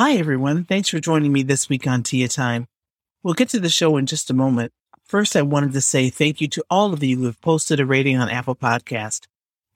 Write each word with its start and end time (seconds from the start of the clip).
Hi, 0.00 0.14
everyone. 0.14 0.64
Thanks 0.64 0.88
for 0.88 0.98
joining 0.98 1.30
me 1.30 1.42
this 1.42 1.68
week 1.68 1.86
on 1.86 2.02
Tia 2.02 2.26
Time. 2.26 2.68
We'll 3.22 3.34
get 3.34 3.50
to 3.50 3.60
the 3.60 3.68
show 3.68 3.98
in 3.98 4.06
just 4.06 4.30
a 4.30 4.34
moment. 4.34 4.72
First, 5.04 5.36
I 5.36 5.42
wanted 5.42 5.74
to 5.74 5.82
say 5.82 6.08
thank 6.08 6.40
you 6.40 6.48
to 6.48 6.64
all 6.70 6.94
of 6.94 7.04
you 7.04 7.18
who 7.18 7.26
have 7.26 7.38
posted 7.42 7.80
a 7.80 7.84
rating 7.84 8.16
on 8.16 8.30
Apple 8.30 8.54
Podcast. 8.54 9.26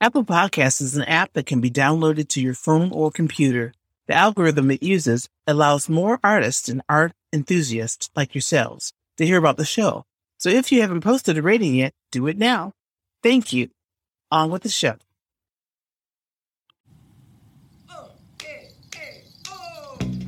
Apple 0.01 0.23
Podcast 0.25 0.81
is 0.81 0.97
an 0.97 1.03
app 1.03 1.33
that 1.33 1.45
can 1.45 1.61
be 1.61 1.69
downloaded 1.69 2.27
to 2.29 2.41
your 2.41 2.55
phone 2.55 2.91
or 2.91 3.11
computer. 3.11 3.75
The 4.07 4.15
algorithm 4.15 4.71
it 4.71 4.81
uses 4.81 5.29
allows 5.45 5.89
more 5.89 6.19
artists 6.23 6.69
and 6.69 6.81
art 6.89 7.11
enthusiasts 7.31 8.09
like 8.15 8.33
yourselves 8.33 8.93
to 9.17 9.27
hear 9.27 9.37
about 9.37 9.57
the 9.57 9.63
show. 9.63 10.05
So 10.39 10.49
if 10.49 10.71
you 10.71 10.81
haven't 10.81 11.01
posted 11.01 11.37
a 11.37 11.43
rating 11.43 11.75
yet, 11.75 11.93
do 12.11 12.25
it 12.25 12.39
now. 12.39 12.73
Thank 13.21 13.53
you. 13.53 13.69
On 14.31 14.49
with 14.49 14.63
the 14.63 14.69
show. 14.69 14.95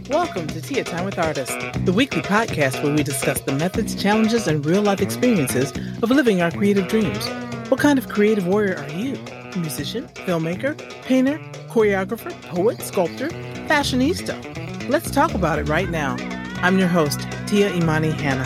Welcome 0.09 0.47
to 0.47 0.61
Tia 0.61 0.85
Time 0.85 1.03
with 1.03 1.19
Artists, 1.19 1.53
the 1.83 1.91
weekly 1.91 2.21
podcast 2.21 2.82
where 2.82 2.95
we 2.95 3.04
discuss 3.04 3.41
the 3.41 3.51
methods, 3.51 3.93
challenges, 3.93 4.47
and 4.47 4.65
real 4.65 4.82
life 4.82 5.01
experiences 5.01 5.71
of 6.01 6.09
living 6.09 6.41
our 6.41 6.49
creative 6.49 6.87
dreams. 6.87 7.27
What 7.69 7.82
kind 7.82 7.99
of 7.99 8.07
creative 8.07 8.47
warrior 8.47 8.77
are 8.77 8.89
you? 8.89 9.19
Musician, 9.57 10.07
filmmaker, 10.09 10.77
painter, 11.01 11.39
choreographer, 11.68 12.32
poet, 12.43 12.82
sculptor, 12.82 13.27
fashionista? 13.68 14.87
Let's 14.87 15.11
talk 15.11 15.33
about 15.33 15.59
it 15.59 15.68
right 15.68 15.89
now. 15.89 16.15
I'm 16.61 16.79
your 16.79 16.87
host, 16.87 17.27
Tia 17.46 17.74
Imani 17.74 18.11
Hanna. 18.11 18.46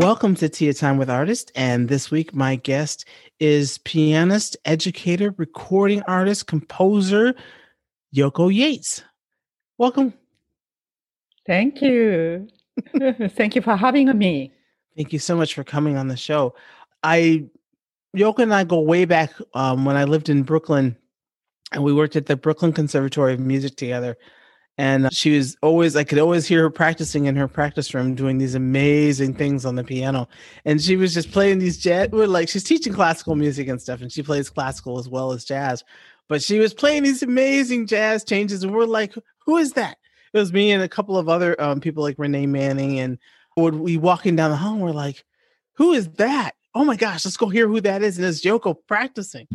Welcome 0.00 0.34
to 0.36 0.48
Tia 0.48 0.72
Time 0.72 0.96
with 0.96 1.10
Artists, 1.10 1.52
and 1.54 1.86
this 1.86 2.10
week 2.10 2.34
my 2.34 2.56
guest 2.56 3.04
is 3.38 3.76
pianist, 3.76 4.56
educator, 4.64 5.34
recording 5.36 6.00
artist, 6.08 6.46
composer, 6.46 7.34
Yoko 8.16 8.52
Yates. 8.52 9.04
Welcome. 9.76 10.14
Thank 11.46 11.82
you. 11.82 12.48
Thank 13.28 13.54
you 13.54 13.60
for 13.60 13.76
having 13.76 14.16
me. 14.16 14.50
Thank 14.96 15.12
you 15.12 15.18
so 15.18 15.36
much 15.36 15.52
for 15.52 15.64
coming 15.64 15.98
on 15.98 16.08
the 16.08 16.16
show. 16.16 16.54
I, 17.02 17.44
Yoko 18.16 18.38
and 18.38 18.54
I 18.54 18.64
go 18.64 18.80
way 18.80 19.04
back 19.04 19.34
um, 19.52 19.84
when 19.84 19.98
I 19.98 20.04
lived 20.04 20.30
in 20.30 20.44
Brooklyn 20.44 20.96
and 21.72 21.84
we 21.84 21.92
worked 21.92 22.16
at 22.16 22.24
the 22.24 22.36
Brooklyn 22.36 22.72
Conservatory 22.72 23.34
of 23.34 23.40
Music 23.40 23.76
together. 23.76 24.16
And 24.80 25.12
she 25.12 25.36
was 25.36 25.58
always, 25.60 25.94
I 25.94 26.04
could 26.04 26.18
always 26.18 26.46
hear 26.46 26.62
her 26.62 26.70
practicing 26.70 27.26
in 27.26 27.36
her 27.36 27.46
practice 27.46 27.92
room 27.92 28.14
doing 28.14 28.38
these 28.38 28.54
amazing 28.54 29.34
things 29.34 29.66
on 29.66 29.74
the 29.74 29.84
piano. 29.84 30.26
And 30.64 30.80
she 30.80 30.96
was 30.96 31.12
just 31.12 31.30
playing 31.32 31.58
these 31.58 31.76
jazz, 31.76 32.08
like 32.10 32.48
she's 32.48 32.64
teaching 32.64 32.94
classical 32.94 33.36
music 33.36 33.68
and 33.68 33.78
stuff, 33.78 34.00
and 34.00 34.10
she 34.10 34.22
plays 34.22 34.48
classical 34.48 34.98
as 34.98 35.06
well 35.06 35.32
as 35.32 35.44
jazz. 35.44 35.84
But 36.28 36.42
she 36.42 36.58
was 36.58 36.72
playing 36.72 37.02
these 37.02 37.22
amazing 37.22 37.88
jazz 37.88 38.24
changes, 38.24 38.62
and 38.62 38.72
we're 38.72 38.86
like, 38.86 39.14
who 39.40 39.58
is 39.58 39.74
that? 39.74 39.98
It 40.32 40.38
was 40.38 40.50
me 40.50 40.72
and 40.72 40.82
a 40.82 40.88
couple 40.88 41.18
of 41.18 41.28
other 41.28 41.60
um, 41.60 41.82
people 41.82 42.02
like 42.02 42.14
Renee 42.16 42.46
Manning. 42.46 43.00
And 43.00 43.18
would 43.58 43.74
we 43.74 43.98
walking 43.98 44.34
down 44.34 44.50
the 44.50 44.56
hall, 44.56 44.72
and 44.72 44.82
we're 44.82 44.92
like, 44.92 45.26
who 45.74 45.92
is 45.92 46.08
that? 46.12 46.52
Oh 46.74 46.86
my 46.86 46.96
gosh, 46.96 47.26
let's 47.26 47.36
go 47.36 47.50
hear 47.50 47.68
who 47.68 47.82
that 47.82 48.02
is. 48.02 48.16
And 48.16 48.26
it's 48.26 48.46
Yoko 48.46 48.76
practicing. 48.88 49.46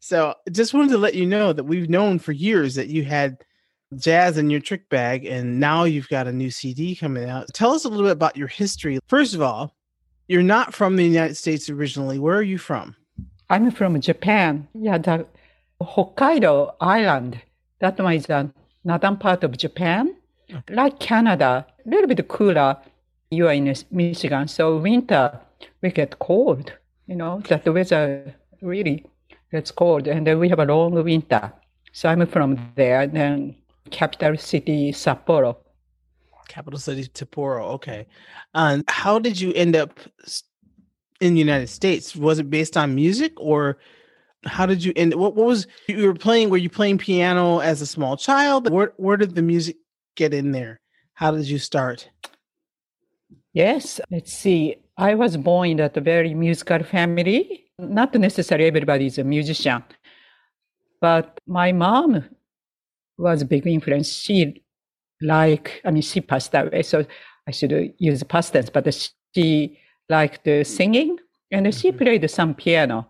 So 0.00 0.34
just 0.50 0.74
wanted 0.74 0.90
to 0.90 0.98
let 0.98 1.14
you 1.14 1.24
know 1.24 1.52
that 1.52 1.62
we've 1.62 1.88
known 1.88 2.18
for 2.18 2.32
years 2.32 2.74
that 2.74 2.88
you 2.88 3.04
had 3.04 3.44
jazz 3.96 4.38
in 4.38 4.50
your 4.50 4.60
trick 4.60 4.88
bag, 4.88 5.24
and 5.24 5.60
now 5.60 5.84
you've 5.84 6.08
got 6.08 6.26
a 6.26 6.32
new 6.32 6.50
CD 6.50 6.94
coming 6.94 7.28
out. 7.28 7.48
Tell 7.54 7.72
us 7.72 7.84
a 7.84 7.88
little 7.88 8.06
bit 8.06 8.12
about 8.12 8.36
your 8.36 8.48
history. 8.48 8.98
First 9.08 9.34
of 9.34 9.42
all, 9.42 9.74
you're 10.28 10.42
not 10.42 10.74
from 10.74 10.96
the 10.96 11.04
United 11.04 11.36
States 11.36 11.68
originally. 11.68 12.18
Where 12.18 12.36
are 12.36 12.42
you 12.42 12.58
from? 12.58 12.96
I'm 13.50 13.70
from 13.70 14.00
Japan. 14.00 14.68
Yeah, 14.74 14.98
the 14.98 15.26
Hokkaido 15.80 16.74
Island. 16.80 17.40
That 17.80 17.98
one 17.98 18.14
is 18.14 18.26
the 18.26 18.50
northern 18.84 19.16
part 19.16 19.44
of 19.44 19.56
Japan. 19.58 20.14
Okay. 20.50 20.74
Like 20.74 20.98
Canada, 20.98 21.66
a 21.84 21.88
little 21.88 22.06
bit 22.06 22.26
cooler. 22.28 22.76
You 23.30 23.48
are 23.48 23.52
in 23.52 23.74
Michigan, 23.90 24.48
so 24.48 24.76
winter 24.76 25.38
we 25.80 25.90
get 25.90 26.18
cold. 26.18 26.72
You 27.06 27.16
know 27.16 27.40
that 27.48 27.64
the 27.64 27.72
weather 27.72 28.34
really 28.60 29.06
gets 29.50 29.70
cold, 29.70 30.06
and 30.06 30.26
then 30.26 30.38
we 30.38 30.48
have 30.48 30.60
a 30.60 30.64
long 30.64 30.92
winter. 31.02 31.52
So 31.92 32.08
I'm 32.08 32.26
from 32.26 32.72
there. 32.74 33.06
Then 33.06 33.56
capital 33.92 34.36
city 34.36 34.92
Sapporo. 34.92 35.56
Capital 36.48 36.78
city 36.78 37.04
Sapporo. 37.04 37.64
Okay. 37.74 38.06
And 38.54 38.84
how 38.88 39.18
did 39.18 39.40
you 39.40 39.52
end 39.52 39.76
up 39.76 40.00
in 41.20 41.34
the 41.34 41.38
United 41.38 41.68
States? 41.68 42.16
Was 42.16 42.38
it 42.38 42.50
based 42.50 42.76
on 42.76 42.94
music 42.94 43.32
or 43.36 43.78
how 44.44 44.66
did 44.66 44.84
you 44.84 44.92
end 44.96 45.14
what, 45.14 45.36
what 45.36 45.46
was 45.46 45.66
you 45.88 46.04
were 46.04 46.14
playing 46.14 46.50
were 46.50 46.56
you 46.56 46.68
playing 46.68 46.98
piano 46.98 47.58
as 47.60 47.80
a 47.80 47.86
small 47.86 48.16
child? 48.16 48.70
Where 48.70 48.92
where 48.96 49.16
did 49.16 49.34
the 49.34 49.42
music 49.42 49.76
get 50.16 50.34
in 50.34 50.52
there? 50.52 50.80
How 51.14 51.30
did 51.30 51.48
you 51.48 51.58
start? 51.58 52.08
Yes, 53.52 54.00
let's 54.10 54.32
see. 54.32 54.76
I 54.96 55.14
was 55.14 55.36
born 55.36 55.70
in 55.70 55.80
a 55.80 55.88
very 56.00 56.34
musical 56.34 56.82
family. 56.82 57.66
Not 57.78 58.14
necessarily 58.14 58.66
everybody 58.66 59.06
is 59.06 59.18
a 59.18 59.24
musician, 59.24 59.84
but 61.00 61.38
my 61.46 61.72
mom 61.72 62.24
was 63.18 63.42
a 63.42 63.44
big 63.44 63.66
influence. 63.66 64.12
She 64.12 64.62
like, 65.20 65.80
I 65.84 65.90
mean, 65.90 66.02
she 66.02 66.20
passed 66.20 66.54
away, 66.54 66.82
so 66.82 67.04
I 67.46 67.50
should 67.50 67.94
use 67.98 68.22
past 68.24 68.52
tense, 68.52 68.70
but 68.70 68.92
she 69.34 69.78
liked 70.08 70.48
singing 70.66 71.18
and 71.50 71.74
she 71.74 71.88
mm-hmm. 71.90 71.98
played 71.98 72.30
some 72.30 72.54
piano. 72.54 73.08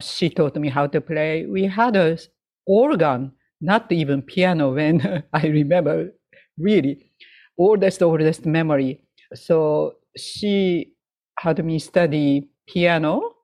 She 0.00 0.30
taught 0.30 0.56
me 0.56 0.68
how 0.68 0.86
to 0.88 1.00
play. 1.00 1.46
We 1.46 1.64
had 1.64 1.96
a 1.96 2.18
organ, 2.66 3.32
not 3.60 3.90
even 3.92 4.22
piano 4.22 4.74
when 4.74 5.24
I 5.32 5.46
remember 5.46 6.12
really 6.58 7.10
oldest, 7.58 8.02
oldest 8.02 8.46
memory. 8.46 9.04
So 9.34 9.94
she 10.16 10.94
had 11.38 11.64
me 11.64 11.78
study 11.78 12.48
piano. 12.66 13.34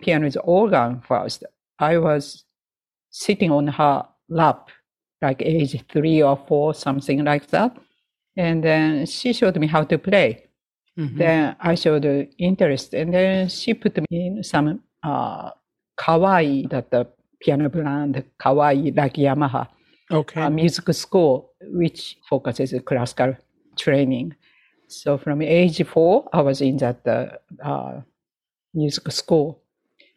Piano 0.00 0.26
is 0.26 0.36
organ 0.36 1.00
first. 1.06 1.44
I 1.78 1.98
was 1.98 2.44
sitting 3.10 3.50
on 3.52 3.68
her 3.68 4.04
lap 4.28 4.70
like 5.26 5.42
age 5.42 5.74
three 5.92 6.22
or 6.22 6.36
four, 6.48 6.74
something 6.74 7.24
like 7.24 7.46
that. 7.54 7.70
And 8.36 8.62
then 8.62 9.06
she 9.06 9.32
showed 9.32 9.56
me 9.62 9.66
how 9.66 9.82
to 9.84 9.98
play. 9.98 10.28
Mm-hmm. 10.98 11.18
Then 11.18 11.56
I 11.60 11.74
showed 11.74 12.04
interest, 12.38 12.94
and 12.94 13.12
then 13.12 13.48
she 13.48 13.74
put 13.74 13.94
me 14.10 14.26
in 14.28 14.42
some 14.42 14.80
uh, 15.02 15.50
Kawai, 15.98 16.68
that 16.70 16.90
the 16.90 17.06
piano 17.40 17.68
brand, 17.68 18.24
Kawai, 18.38 18.96
like 18.96 19.16
Yamaha, 19.16 19.68
okay, 20.10 20.40
uh, 20.42 20.50
music 20.50 20.88
school, 20.94 21.52
which 21.80 22.16
focuses 22.28 22.72
classical 22.84 23.36
training. 23.76 24.34
So 24.88 25.18
from 25.18 25.42
age 25.42 25.84
four, 25.86 26.28
I 26.32 26.40
was 26.42 26.60
in 26.60 26.76
that 26.78 27.00
uh, 27.62 28.00
music 28.72 29.12
school. 29.12 29.60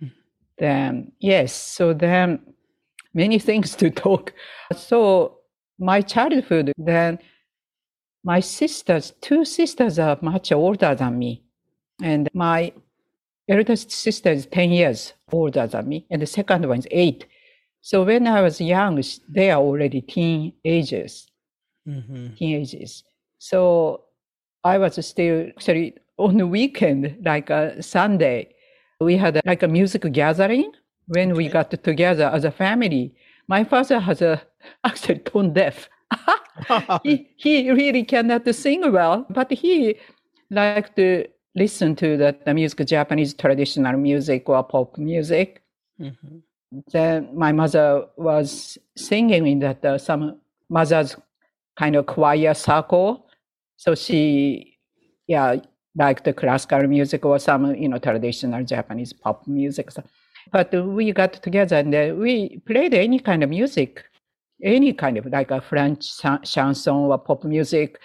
Mm-hmm. 0.02 0.16
Then 0.58 1.12
yes, 1.19 1.52
so 1.53 1.94
then 1.94 2.40
many 3.14 3.40
things 3.40 3.75
to 3.75 3.90
talk. 3.90 4.34
So 4.75 5.40
my 5.80 6.02
childhood, 6.02 6.74
then 6.78 7.20
my 8.24 8.40
sisters, 8.40 9.14
two 9.22 9.46
sisters 9.46 9.97
are 10.00 10.18
much 10.22 10.52
older 10.52 10.96
than 10.96 11.18
me. 11.18 11.44
And 12.02 12.30
my 12.34 12.74
eldest 13.48 13.92
sister 13.92 14.30
is 14.31 14.46
10 14.46 14.72
years 14.72 15.14
older 15.31 15.68
than 15.68 15.88
me. 15.90 16.06
And 16.09 16.22
the 16.22 16.28
second 16.28 16.68
one 16.68 16.80
is 16.80 16.88
eight. 16.92 17.25
So 17.81 18.03
when 18.03 18.28
I 18.28 18.42
was 18.42 18.59
young, 18.59 19.02
they 19.30 19.52
are 19.52 19.62
already 19.62 20.02
teen 20.02 20.53
ages, 20.66 21.28
mm-hmm. 21.88 22.36
teenagers. 22.36 23.03
So 23.38 24.03
I 24.64 24.78
was 24.78 25.03
still 25.06 25.48
actually 25.48 25.96
on 26.18 26.38
the 26.38 26.48
weekend, 26.48 27.18
like 27.24 27.50
a 27.50 27.81
Sunday, 27.81 28.53
we 29.00 29.16
had 29.16 29.38
a, 29.38 29.42
like 29.46 29.64
a 29.64 29.68
music 29.68 30.03
gathering 30.12 30.72
when 31.09 31.34
we 31.34 31.50
got 31.50 31.72
together 31.84 32.30
as 32.31 32.46
a 32.46 32.52
family. 32.52 33.14
My 33.47 33.64
father 33.64 34.00
has 34.00 34.22
a 34.22 34.42
actually 34.83 35.19
tone 35.19 35.54
deaf. 35.54 35.89
he 37.04 37.30
he 37.36 37.72
really 37.72 38.04
cannot 38.04 38.48
sing 38.56 38.92
well, 38.92 39.25
but 39.30 39.51
he 39.51 39.95
liked 40.50 40.95
to 40.95 41.25
listen 41.56 41.95
to 41.95 42.18
the, 42.18 42.36
the 42.45 42.54
music, 42.54 42.88
Japanese 42.88 43.33
traditional 43.33 43.98
music 43.98 44.48
or 44.50 44.63
pop 44.63 44.98
music. 44.98 45.63
Mm-hmm. 46.00 46.38
Then 46.92 47.30
my 47.33 47.51
mother 47.51 48.06
was 48.16 48.78
singing 48.95 49.48
in 49.48 49.60
that 49.60 49.83
uh, 49.83 49.98
some 49.98 50.39
mother's 50.69 51.16
kind 51.78 51.95
of 51.95 52.06
choir 52.06 52.54
circle. 52.54 53.28
So 53.78 53.95
she, 53.95 54.78
yeah, 55.28 55.57
liked 55.95 56.25
the 56.25 56.33
classical 56.33 56.88
music 56.88 57.25
or 57.25 57.39
some, 57.39 57.74
you 57.75 57.89
know, 57.89 57.98
traditional 57.98 58.63
Japanese 58.63 59.13
pop 59.13 59.48
music. 59.48 59.92
So 59.92 60.04
but 60.51 60.74
we 60.74 61.12
got 61.12 61.34
together 61.34 61.78
and 61.78 61.94
uh, 61.94 62.13
we 62.16 62.60
played 62.66 62.94
any 62.94 63.19
kind 63.19 63.44
of 63.44 63.50
music, 63.50 64.04
any 64.63 64.94
kind 64.94 65.18
of 65.18 65.25
like 65.28 65.51
a 65.51 65.62
French 65.62 66.19
chanson 66.44 66.96
or 66.96 67.18
pop 67.18 67.44
music 67.44 68.00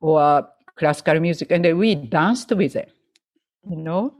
or 0.00 0.48
classical 0.76 1.20
music, 1.20 1.50
and 1.50 1.78
we 1.78 1.94
danced 1.94 2.50
with 2.52 2.76
it, 2.76 2.90
you 3.68 3.76
know. 3.76 4.14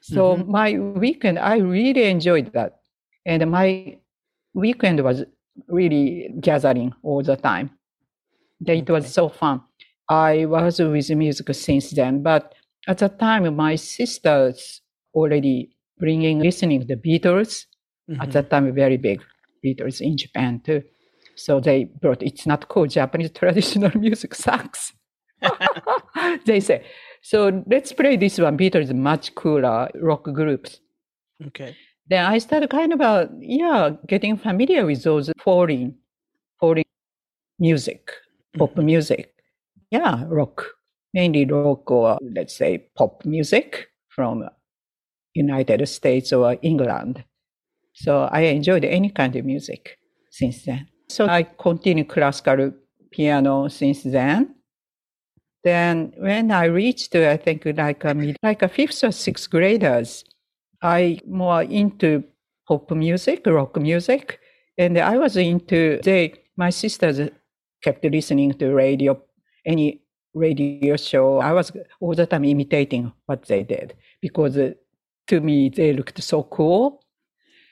So 0.00 0.36
mm-hmm. 0.36 0.50
my 0.50 0.78
weekend, 0.78 1.38
I 1.38 1.56
really 1.58 2.04
enjoyed 2.04 2.52
that, 2.52 2.80
and 3.24 3.50
my 3.50 3.98
weekend 4.52 5.02
was 5.02 5.24
really 5.68 6.34
gathering 6.40 6.92
all 7.02 7.22
the 7.22 7.36
time. 7.36 7.70
It 8.66 8.88
was 8.88 9.12
so 9.12 9.28
fun. 9.28 9.62
I 10.08 10.44
was 10.44 10.78
with 10.78 11.10
music 11.10 11.54
since 11.54 11.90
then, 11.90 12.22
but 12.22 12.54
at 12.86 12.98
the 12.98 13.08
time, 13.08 13.56
my 13.56 13.76
sisters 13.76 14.82
already 15.14 15.73
bringing 15.98 16.40
listening 16.40 16.86
the 16.86 16.96
Beatles. 16.96 17.66
Mm-hmm. 18.10 18.20
At 18.20 18.32
that 18.32 18.50
time, 18.50 18.74
very 18.74 18.96
big 18.96 19.22
Beatles 19.64 20.00
in 20.00 20.16
Japan 20.16 20.60
too. 20.64 20.82
So 21.36 21.60
they 21.60 21.84
brought. 21.84 22.22
It's 22.22 22.46
not 22.46 22.68
cool. 22.68 22.86
Japanese 22.86 23.30
traditional 23.34 23.90
music 23.98 24.34
sucks. 24.34 24.92
they 26.46 26.60
say. 26.60 26.84
So 27.22 27.62
let's 27.66 27.92
play 27.92 28.16
this 28.16 28.38
one. 28.38 28.58
Beatles 28.58 28.94
much 28.94 29.34
cooler 29.34 29.88
rock 29.96 30.24
groups. 30.24 30.80
Okay. 31.46 31.76
Then 32.08 32.26
I 32.26 32.38
started 32.38 32.68
kind 32.70 32.92
of 32.92 33.00
uh, 33.00 33.26
yeah 33.40 33.90
getting 34.06 34.36
familiar 34.36 34.84
with 34.84 35.02
those 35.02 35.30
foreign 35.42 35.96
foreign 36.60 36.84
music, 37.58 38.10
pop 38.58 38.72
mm-hmm. 38.72 38.84
music. 38.84 39.32
Yeah, 39.90 40.24
rock 40.28 40.66
mainly 41.14 41.46
rock 41.46 41.90
or 41.90 42.18
let's 42.34 42.54
say 42.54 42.86
pop 42.96 43.24
music 43.24 43.86
from 44.08 44.44
United 45.34 45.86
States 45.88 46.32
or 46.32 46.56
England. 46.62 47.24
So 47.92 48.28
I 48.32 48.40
enjoyed 48.40 48.84
any 48.84 49.10
kind 49.10 49.36
of 49.36 49.44
music 49.44 49.98
since 50.30 50.64
then. 50.64 50.88
So 51.08 51.26
I 51.26 51.42
continued 51.42 52.08
classical 52.08 52.72
piano 53.10 53.68
since 53.68 54.02
then. 54.02 54.54
Then 55.62 56.12
when 56.18 56.50
I 56.50 56.64
reached, 56.64 57.14
I 57.14 57.36
think 57.36 57.64
like 57.64 58.04
a, 58.04 58.34
like 58.42 58.62
a 58.62 58.68
fifth 58.68 59.04
or 59.04 59.12
sixth 59.12 59.50
graders, 59.50 60.24
I 60.82 61.20
more 61.26 61.62
into 61.62 62.24
pop 62.68 62.90
music, 62.90 63.46
rock 63.46 63.76
music, 63.76 64.40
and 64.76 64.98
I 64.98 65.16
was 65.16 65.36
into 65.36 66.00
they. 66.02 66.34
My 66.56 66.70
sisters 66.70 67.30
kept 67.82 68.04
listening 68.04 68.52
to 68.54 68.74
radio, 68.74 69.20
any 69.66 70.02
radio 70.34 70.96
show. 70.96 71.38
I 71.38 71.52
was 71.52 71.72
all 72.00 72.14
the 72.14 72.26
time 72.26 72.44
imitating 72.44 73.12
what 73.26 73.46
they 73.46 73.62
did 73.62 73.94
because 74.20 74.58
to 75.26 75.40
me 75.40 75.68
they 75.68 75.92
looked 75.92 76.22
so 76.22 76.42
cool. 76.44 77.02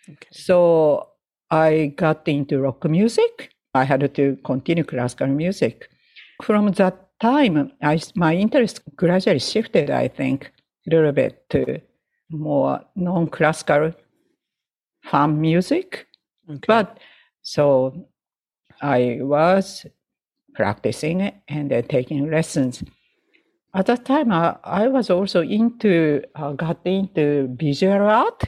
Okay. 0.09 0.29
So 0.31 1.09
I 1.51 1.95
got 1.97 2.27
into 2.27 2.61
rock 2.61 2.85
music. 2.85 3.51
I 3.75 3.85
had 3.85 4.15
to 4.15 4.37
continue 4.45 4.85
classical 4.85 5.29
music. 5.29 5.89
From 6.43 6.73
that 6.73 7.09
time, 7.21 7.73
I, 7.83 8.01
my 8.17 8.35
interest 8.35 8.81
gradually 8.97 9.39
shifted, 9.39 9.91
I 9.91 10.09
think, 10.09 10.53
a 10.87 10.95
little 10.95 11.13
bit 11.13 11.49
to 11.51 11.81
more 12.31 12.81
non-classical 12.97 13.93
fun 15.05 15.41
music. 15.41 16.07
Okay. 16.49 16.61
But 16.67 16.99
so 17.43 18.09
I 18.81 19.19
was 19.21 19.87
practicing 20.55 21.33
and 21.49 21.71
then 21.71 21.85
taking 21.85 22.31
lessons. 22.31 22.83
At 23.75 23.87
that 23.87 24.05
time, 24.05 24.31
I, 24.33 24.57
I 24.65 24.89
was 24.89 25.09
also 25.09 25.41
into, 25.41 26.23
uh, 26.35 26.53
got 26.53 26.81
into 26.85 27.49
visual 27.59 28.03
art. 28.03 28.45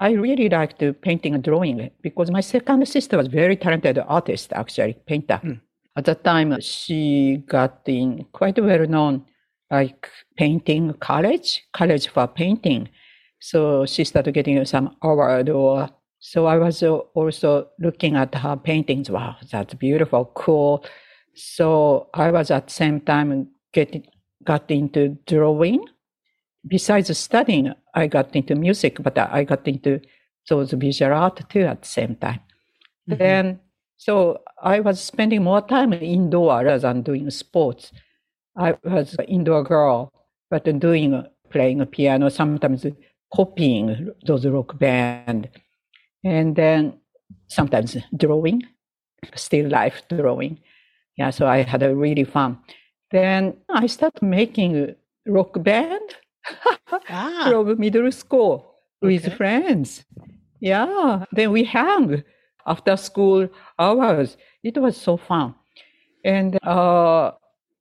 I 0.00 0.10
really 0.12 0.48
liked 0.48 0.82
painting 1.00 1.34
and 1.34 1.42
drawing 1.42 1.90
because 2.02 2.30
my 2.30 2.40
second 2.40 2.86
sister 2.86 3.16
was 3.16 3.26
very 3.26 3.56
talented 3.56 3.98
artist, 3.98 4.52
actually, 4.52 4.96
painter. 5.06 5.40
Mm. 5.42 5.60
At 5.96 6.04
that 6.04 6.22
time, 6.22 6.60
she 6.60 7.42
got 7.48 7.80
in 7.86 8.26
quite 8.32 8.62
well 8.62 8.86
known, 8.86 9.24
like 9.70 10.08
painting 10.36 10.92
college, 11.00 11.64
college 11.72 12.08
for 12.08 12.28
painting. 12.28 12.88
So 13.40 13.86
she 13.86 14.04
started 14.04 14.34
getting 14.34 14.64
some 14.66 14.96
award 15.02 15.48
or 15.48 15.88
so 16.20 16.46
I 16.46 16.58
was 16.58 16.82
also 16.82 17.68
looking 17.78 18.16
at 18.16 18.34
her 18.34 18.56
paintings. 18.56 19.10
Wow, 19.10 19.36
that's 19.50 19.74
beautiful, 19.74 20.30
cool. 20.34 20.84
So 21.34 22.08
I 22.12 22.30
was 22.30 22.50
at 22.50 22.66
the 22.66 22.72
same 22.72 23.00
time 23.00 23.48
getting 23.72 24.04
got 24.44 24.70
into 24.70 25.18
drawing. 25.26 25.84
Besides 26.66 27.16
studying, 27.16 27.72
I 27.94 28.06
got 28.06 28.34
into 28.34 28.54
music, 28.54 29.02
but 29.02 29.16
I 29.18 29.44
got 29.44 29.66
into 29.66 30.00
those 30.48 30.72
visual 30.72 31.12
art 31.12 31.48
too 31.48 31.62
at 31.62 31.82
the 31.82 31.88
same 31.88 32.16
time. 32.16 32.40
Mm-hmm. 33.08 33.18
Then, 33.18 33.60
so 33.96 34.38
I 34.62 34.80
was 34.80 35.00
spending 35.00 35.44
more 35.44 35.62
time 35.62 35.92
indoor 35.92 36.64
rather 36.64 36.78
than 36.78 37.02
doing 37.02 37.30
sports. 37.30 37.92
I 38.56 38.76
was 38.84 39.14
an 39.18 39.26
indoor 39.26 39.62
girl, 39.62 40.12
but 40.50 40.64
doing 40.64 41.24
playing 41.50 41.80
a 41.80 41.86
piano, 41.86 42.28
sometimes 42.28 42.84
copying 43.32 44.10
those 44.26 44.46
rock 44.46 44.78
band 44.78 45.48
and 46.24 46.56
then 46.56 46.98
sometimes 47.48 47.96
drawing, 48.16 48.62
still 49.34 49.68
life 49.68 50.02
drawing. 50.08 50.60
Yeah, 51.16 51.30
so 51.30 51.46
I 51.46 51.62
had 51.62 51.82
a 51.82 51.94
really 51.94 52.24
fun. 52.24 52.58
Then 53.10 53.56
I 53.68 53.86
started 53.86 54.22
making 54.22 54.94
rock 55.26 55.62
band 55.62 56.16
ah. 57.08 57.46
from 57.50 57.78
middle 57.78 58.10
school 58.12 58.74
with 59.00 59.26
okay. 59.26 59.36
friends. 59.36 60.04
Yeah, 60.60 61.24
then 61.32 61.52
we 61.52 61.64
hang 61.64 62.24
after 62.66 62.96
school 62.96 63.48
hours. 63.78 64.36
It 64.62 64.76
was 64.76 64.96
so 64.96 65.16
fun. 65.16 65.54
And 66.24 66.58
uh, 66.66 67.32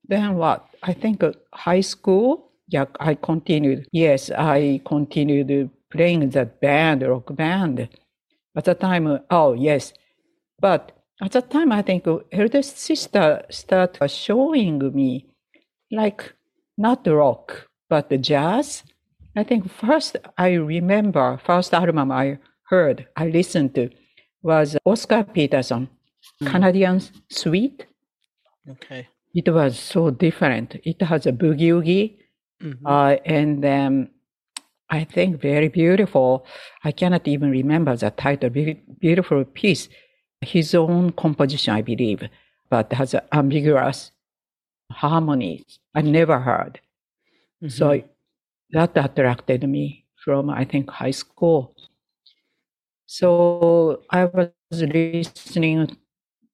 then 0.07 0.35
what? 0.35 0.67
I 0.83 0.93
think 0.93 1.23
uh, 1.23 1.33
high 1.53 1.81
school. 1.81 2.51
Yeah, 2.69 2.85
I 2.99 3.15
continued. 3.15 3.87
Yes, 3.91 4.29
I 4.29 4.81
continued 4.85 5.69
playing 5.89 6.29
that 6.31 6.59
band, 6.61 7.01
rock 7.01 7.35
band. 7.35 7.89
At 8.55 8.65
the 8.65 8.75
time, 8.75 9.19
oh 9.29 9.53
yes, 9.53 9.93
but 10.59 10.91
at 11.21 11.31
that 11.31 11.49
time, 11.49 11.71
I 11.71 11.81
think 11.81 12.05
eldest 12.31 12.77
sister 12.77 13.43
started 13.49 14.09
showing 14.09 14.79
me 14.93 15.27
like 15.91 16.33
not 16.77 17.07
rock 17.07 17.67
but 17.89 18.09
the 18.09 18.17
jazz. 18.17 18.83
I 19.35 19.43
think 19.43 19.69
first 19.71 20.17
I 20.37 20.53
remember 20.53 21.39
first 21.45 21.73
album 21.73 22.11
I 22.11 22.39
heard 22.69 23.07
I 23.15 23.27
listened 23.27 23.75
to 23.75 23.89
was 24.41 24.77
Oscar 24.85 25.23
Peterson, 25.23 25.89
mm. 26.41 26.47
Canadian 26.47 27.01
Suite. 27.29 27.85
Okay. 28.69 29.07
It 29.33 29.49
was 29.53 29.79
so 29.79 30.09
different. 30.09 30.75
It 30.83 31.01
has 31.01 31.25
a 31.27 31.31
boogie 31.31 31.71
woogie, 31.71 32.17
mm-hmm. 32.61 32.85
uh, 32.85 33.17
and 33.25 33.63
um, 33.65 34.09
I 34.89 35.03
think 35.03 35.39
very 35.39 35.67
beautiful. 35.67 36.45
I 36.83 36.91
cannot 36.91 37.27
even 37.27 37.51
remember 37.51 37.95
the 37.95 38.09
title. 38.11 38.49
Beautiful 38.99 39.45
piece. 39.45 39.89
His 40.41 40.75
own 40.75 41.11
composition, 41.11 41.73
I 41.73 41.81
believe, 41.81 42.23
but 42.69 42.93
has 42.93 43.15
ambiguous 43.31 44.11
harmonies 44.91 45.79
I 45.95 46.01
never 46.01 46.39
heard. 46.39 46.79
Mm-hmm. 47.61 47.69
So 47.69 48.03
that 48.71 48.91
attracted 48.95 49.67
me 49.67 50.05
from, 50.23 50.49
I 50.49 50.65
think, 50.65 50.89
high 50.89 51.11
school. 51.11 51.75
So 53.05 54.01
I 54.09 54.25
was 54.25 54.51
listening 54.71 55.97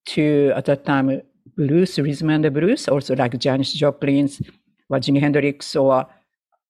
to, 0.06 0.54
at 0.56 0.66
that 0.66 0.86
time, 0.86 1.22
blues, 1.58 2.00
rhythm 2.00 2.30
and 2.30 2.54
blues, 2.54 2.88
also 2.88 3.16
like 3.16 3.38
Janis 3.38 3.74
Joplin's 3.74 4.42
or 4.90 5.00
Jimi 5.00 5.20
Hendrix 5.20 5.76
or 5.76 6.08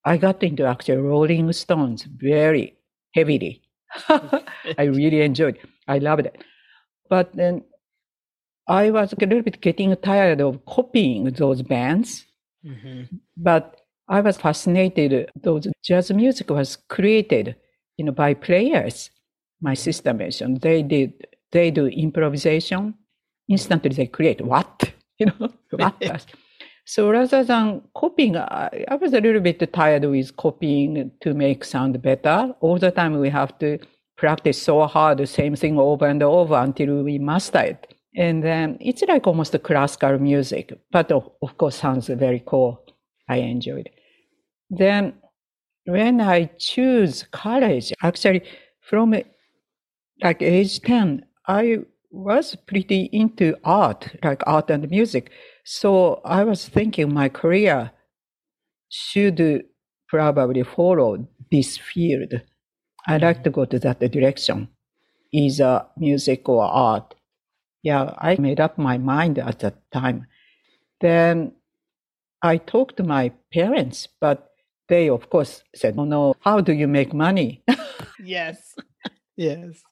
I 0.05 0.17
got 0.17 0.43
into 0.43 0.65
actually 0.65 0.97
Rolling 0.97 1.51
Stones 1.53 2.03
very 2.03 2.77
heavily. 3.13 3.61
I 4.09 4.83
really 4.83 5.21
enjoyed. 5.21 5.59
I 5.87 5.99
loved 5.99 6.25
it. 6.27 6.43
But 7.09 7.35
then 7.35 7.63
I 8.67 8.91
was 8.91 9.13
a 9.13 9.15
little 9.19 9.41
bit 9.41 9.61
getting 9.61 9.95
tired 9.97 10.41
of 10.41 10.65
copying 10.65 11.25
those 11.25 11.61
bands. 11.61 12.25
Mm-hmm. 12.65 13.15
But 13.37 13.81
I 14.07 14.21
was 14.21 14.37
fascinated. 14.37 15.29
Those 15.41 15.67
jazz 15.83 16.11
music 16.11 16.49
was 16.49 16.77
created, 16.89 17.55
you 17.97 18.05
know, 18.05 18.11
by 18.11 18.33
players. 18.33 19.09
My 19.61 19.73
sister 19.73 20.13
mentioned 20.13 20.61
they 20.61 20.83
did. 20.83 21.27
They 21.51 21.71
do 21.71 21.87
improvisation. 21.87 22.95
Instantly, 23.47 23.89
they 23.91 24.07
create 24.07 24.41
what 24.41 24.93
you 25.19 25.27
know 25.27 25.49
what. 25.71 26.25
So 26.85 27.09
rather 27.09 27.43
than 27.45 27.81
copying, 27.95 28.35
I, 28.35 28.85
I, 28.89 28.95
was 28.95 29.13
a 29.13 29.21
little 29.21 29.39
bit 29.39 29.71
tired 29.71 30.03
with 30.03 30.35
copying 30.35 31.11
to 31.21 31.33
make 31.33 31.63
sound 31.63 32.01
better. 32.01 32.53
All 32.59 32.77
the 32.77 32.91
time 32.91 33.17
we 33.19 33.29
have 33.29 33.57
to 33.59 33.79
practice 34.17 34.61
so 34.61 34.85
hard, 34.85 35.17
the 35.17 35.27
same 35.27 35.55
thing 35.55 35.77
over 35.79 36.05
and 36.07 36.21
over 36.23 36.55
until 36.55 37.03
we 37.03 37.17
master 37.19 37.59
it. 37.59 37.93
And 38.15 38.43
then 38.43 38.77
it's 38.79 39.01
like 39.03 39.25
almost 39.25 39.61
classical 39.63 40.19
music, 40.19 40.73
but 40.91 41.11
of, 41.11 41.29
of 41.41 41.57
course 41.57 41.75
sounds 41.75 42.07
very 42.07 42.43
cool. 42.45 42.83
I 43.27 43.37
enjoyed. 43.37 43.89
Then 44.69 45.13
when 45.85 46.21
I 46.21 46.45
choose 46.57 47.23
college, 47.31 47.91
actually 48.03 48.43
from 48.81 49.15
like 50.21 50.41
age 50.41 50.81
10, 50.81 51.25
I 51.47 51.79
was 52.11 52.55
pretty 52.67 53.09
into 53.11 53.55
art, 53.63 54.15
like 54.23 54.43
art 54.45 54.69
and 54.69 54.87
music. 54.89 55.31
So 55.65 56.21
I 56.23 56.43
was 56.43 56.67
thinking 56.69 57.13
my 57.13 57.29
career 57.29 57.91
should 58.89 59.65
probably 60.07 60.61
follow 60.63 61.27
this 61.51 61.77
field. 61.77 62.33
I 63.07 63.17
like 63.17 63.43
to 63.43 63.49
go 63.49 63.65
to 63.65 63.79
that 63.79 63.99
direction, 63.99 64.69
either 65.31 65.85
music 65.97 66.47
or 66.49 66.63
art. 66.63 67.15
yeah, 67.83 68.13
I 68.17 68.37
made 68.39 68.59
up 68.61 68.77
my 68.77 68.97
mind 68.97 69.37
at 69.39 69.59
that 69.59 69.75
time. 69.91 70.27
Then 71.01 71.53
I 72.41 72.57
talked 72.57 72.97
to 72.97 73.03
my 73.03 73.31
parents, 73.53 74.07
but 74.21 74.51
they, 74.87 75.09
of 75.09 75.29
course, 75.29 75.63
said, 75.75 75.95
"Oh 75.97 76.05
no, 76.05 76.35
how 76.41 76.61
do 76.61 76.73
you 76.73 76.87
make 76.87 77.13
money?" 77.13 77.63
yes, 78.23 78.75
yes, 79.35 79.83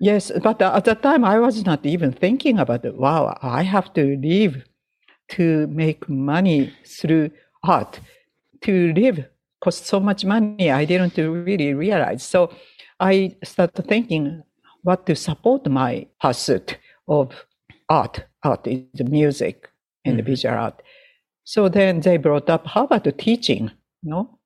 yes. 0.00 0.32
But 0.42 0.62
at 0.62 0.84
that 0.84 1.02
time, 1.02 1.24
I 1.24 1.38
was 1.38 1.64
not 1.64 1.84
even 1.86 2.12
thinking 2.12 2.58
about 2.58 2.84
it. 2.84 2.96
Wow, 2.96 3.38
I 3.42 3.62
have 3.62 3.92
to 3.94 4.16
live 4.16 4.64
to 5.36 5.66
make 5.68 6.08
money 6.08 6.72
through 6.86 7.30
art. 7.62 8.00
To 8.62 8.92
live 8.94 9.24
costs 9.64 9.88
so 9.88 9.98
much 9.98 10.24
money. 10.24 10.70
I 10.70 10.84
didn't 10.84 11.16
really 11.16 11.72
realize. 11.74 12.22
So 12.22 12.52
I 13.00 13.34
started 13.42 13.88
thinking 13.88 14.42
what 14.82 15.06
to 15.06 15.16
support 15.16 15.66
my 15.66 16.06
pursuit 16.20 16.78
of 17.08 17.46
art. 17.88 18.24
Art 18.42 18.66
is 18.66 18.84
music 19.00 19.68
and 20.04 20.18
mm-hmm. 20.18 20.26
visual 20.26 20.54
art. 20.54 20.82
So 21.44 21.68
then 21.68 22.00
they 22.00 22.18
brought 22.18 22.48
up 22.50 22.66
how 22.66 22.84
about 22.84 23.04
the 23.04 23.12
teaching, 23.12 23.70
no? 24.02 24.38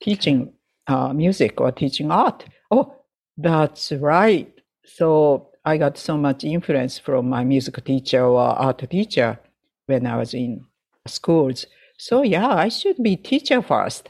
Teaching 0.00 0.52
uh, 0.86 1.12
music 1.12 1.60
or 1.60 1.72
teaching 1.72 2.10
art. 2.10 2.44
Oh, 2.70 2.94
that's 3.36 3.92
right. 3.92 4.52
So 4.84 5.50
I 5.64 5.76
got 5.76 5.98
so 5.98 6.16
much 6.16 6.44
influence 6.44 6.98
from 6.98 7.28
my 7.28 7.44
music 7.44 7.84
teacher 7.84 8.24
or 8.24 8.40
art 8.40 8.88
teacher 8.88 9.38
when 9.86 10.06
I 10.06 10.16
was 10.16 10.34
in 10.34 10.64
schools. 11.06 11.66
So 11.98 12.22
yeah, 12.22 12.48
I 12.48 12.68
should 12.68 13.02
be 13.02 13.16
teacher 13.16 13.60
first. 13.62 14.08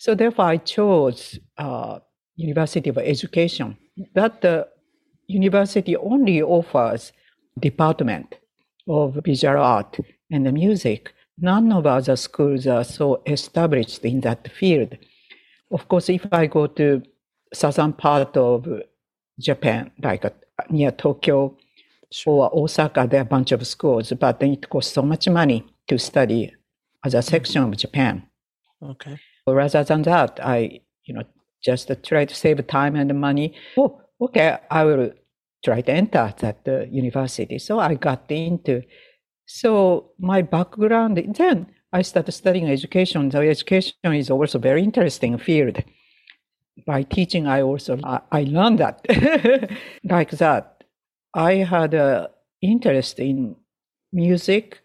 So 0.00 0.14
therefore, 0.14 0.46
I 0.46 0.56
chose 0.56 1.38
uh, 1.58 1.98
University 2.36 2.88
of 2.88 2.96
Education. 2.96 3.76
That 4.14 4.40
the 4.40 4.66
university 5.26 5.94
only 5.94 6.40
offers 6.40 7.12
department 7.58 8.38
of 8.88 9.18
visual 9.22 9.58
art 9.58 9.98
and 10.30 10.50
music. 10.54 11.12
None 11.36 11.70
of 11.72 11.84
other 11.84 12.16
schools 12.16 12.66
are 12.66 12.82
so 12.82 13.20
established 13.26 14.02
in 14.06 14.22
that 14.22 14.50
field. 14.50 14.96
Of 15.70 15.86
course, 15.86 16.08
if 16.08 16.26
I 16.32 16.46
go 16.46 16.66
to 16.66 17.02
southern 17.52 17.92
part 17.92 18.34
of 18.38 18.66
Japan, 19.38 19.90
like 20.02 20.24
uh, 20.24 20.30
near 20.70 20.92
Tokyo 20.92 21.58
or 22.24 22.58
Osaka, 22.58 23.06
there 23.06 23.20
are 23.20 23.28
a 23.28 23.34
bunch 23.36 23.52
of 23.52 23.66
schools, 23.66 24.14
but 24.18 24.42
it 24.42 24.66
costs 24.70 24.94
so 24.94 25.02
much 25.02 25.28
money 25.28 25.62
to 25.88 25.98
study 25.98 26.54
as 27.04 27.12
a 27.12 27.20
section 27.20 27.64
of 27.64 27.76
Japan. 27.76 28.22
Okay. 28.82 29.20
Rather 29.54 29.84
than 29.84 30.02
that, 30.02 30.40
I, 30.42 30.80
you 31.04 31.14
know, 31.14 31.22
just 31.62 31.90
try 32.04 32.24
to 32.24 32.34
save 32.34 32.66
time 32.66 32.96
and 32.96 33.18
money. 33.20 33.54
Oh, 33.76 34.00
okay, 34.20 34.58
I 34.70 34.84
will 34.84 35.12
try 35.64 35.80
to 35.82 35.92
enter 35.92 36.32
that 36.38 36.60
uh, 36.66 36.80
university. 36.90 37.58
So 37.58 37.78
I 37.78 37.94
got 37.94 38.30
into. 38.30 38.82
So 39.46 40.12
my 40.18 40.42
background, 40.42 41.16
then 41.36 41.66
I 41.92 42.02
started 42.02 42.32
studying 42.32 42.68
education. 42.68 43.30
So 43.30 43.40
education 43.40 43.94
is 44.04 44.30
also 44.30 44.58
very 44.58 44.82
interesting 44.82 45.38
field. 45.38 45.82
By 46.86 47.02
teaching, 47.02 47.46
I 47.46 47.62
also 47.62 47.98
I, 48.04 48.20
I 48.32 48.42
learned 48.44 48.78
that 48.78 49.04
like 50.04 50.30
that. 50.30 50.84
I 51.34 51.54
had 51.56 51.94
an 51.94 52.28
interest 52.62 53.18
in 53.18 53.56
music, 54.12 54.80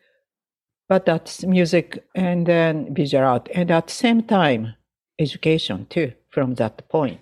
but 0.87 1.05
that's 1.05 1.43
music 1.43 2.03
and 2.15 2.45
then 2.45 2.93
visual 2.93 3.23
art, 3.23 3.49
and 3.53 3.71
at 3.71 3.87
the 3.87 3.93
same 3.93 4.23
time, 4.23 4.75
education 5.19 5.87
too. 5.89 6.11
From 6.29 6.55
that 6.55 6.89
point, 6.89 7.21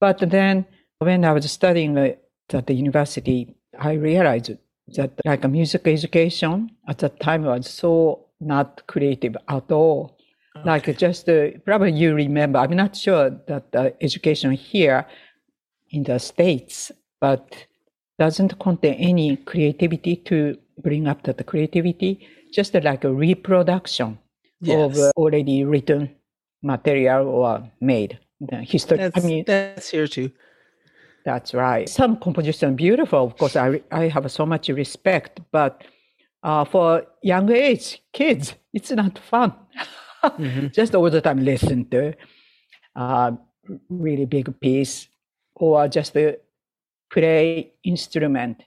but 0.00 0.18
then 0.20 0.64
when 1.00 1.24
I 1.24 1.32
was 1.32 1.50
studying 1.52 1.98
at 1.98 2.66
the 2.66 2.72
university, 2.72 3.54
I 3.78 3.92
realized 3.92 4.52
that 4.96 5.12
like 5.24 5.44
a 5.44 5.48
music 5.48 5.86
education 5.86 6.70
at 6.88 6.98
that 6.98 7.20
time 7.20 7.44
was 7.44 7.68
so 7.68 8.26
not 8.40 8.86
creative 8.86 9.36
at 9.48 9.70
all. 9.70 10.16
Okay. 10.56 10.68
Like 10.68 10.98
just 10.98 11.28
uh, 11.28 11.50
probably 11.64 11.92
you 11.92 12.14
remember. 12.14 12.58
I'm 12.58 12.74
not 12.74 12.96
sure 12.96 13.30
that 13.46 13.70
the 13.72 13.94
education 14.02 14.52
here 14.52 15.06
in 15.90 16.02
the 16.02 16.18
states, 16.18 16.90
but 17.20 17.66
doesn't 18.18 18.58
contain 18.58 18.94
any 18.94 19.36
creativity 19.36 20.16
to 20.16 20.56
bring 20.82 21.06
up 21.06 21.22
that 21.22 21.46
creativity. 21.46 22.26
Just 22.52 22.74
like 22.74 23.04
a 23.04 23.12
reproduction 23.12 24.18
yes. 24.60 24.76
of 24.78 24.98
uh, 24.98 25.10
already 25.16 25.64
written 25.64 26.14
material 26.62 27.28
or 27.28 27.70
made 27.80 28.18
history. 28.62 28.98
That's, 28.98 29.24
I 29.24 29.26
mean, 29.26 29.44
that's 29.46 29.88
here 29.88 30.06
too. 30.06 30.30
That's 31.24 31.54
right. 31.54 31.88
Some 31.88 32.16
composition 32.16 32.76
beautiful. 32.76 33.24
Of 33.24 33.36
course, 33.36 33.56
I 33.56 33.82
I 33.90 34.08
have 34.08 34.30
so 34.32 34.46
much 34.46 34.68
respect, 34.68 35.40
but 35.52 35.84
uh, 36.42 36.64
for 36.64 37.04
young 37.22 37.50
age 37.50 38.02
kids, 38.12 38.54
it's 38.72 38.90
not 38.90 39.18
fun. 39.18 39.52
mm-hmm. 40.24 40.68
Just 40.72 40.94
all 40.94 41.10
the 41.10 41.20
time 41.20 41.44
listen 41.44 41.88
to 41.90 42.14
uh, 42.96 43.32
really 43.88 44.26
big 44.26 44.58
piece 44.60 45.08
or 45.54 45.88
just 45.88 46.16
uh, 46.16 46.32
play 47.12 47.72
instrument. 47.84 48.62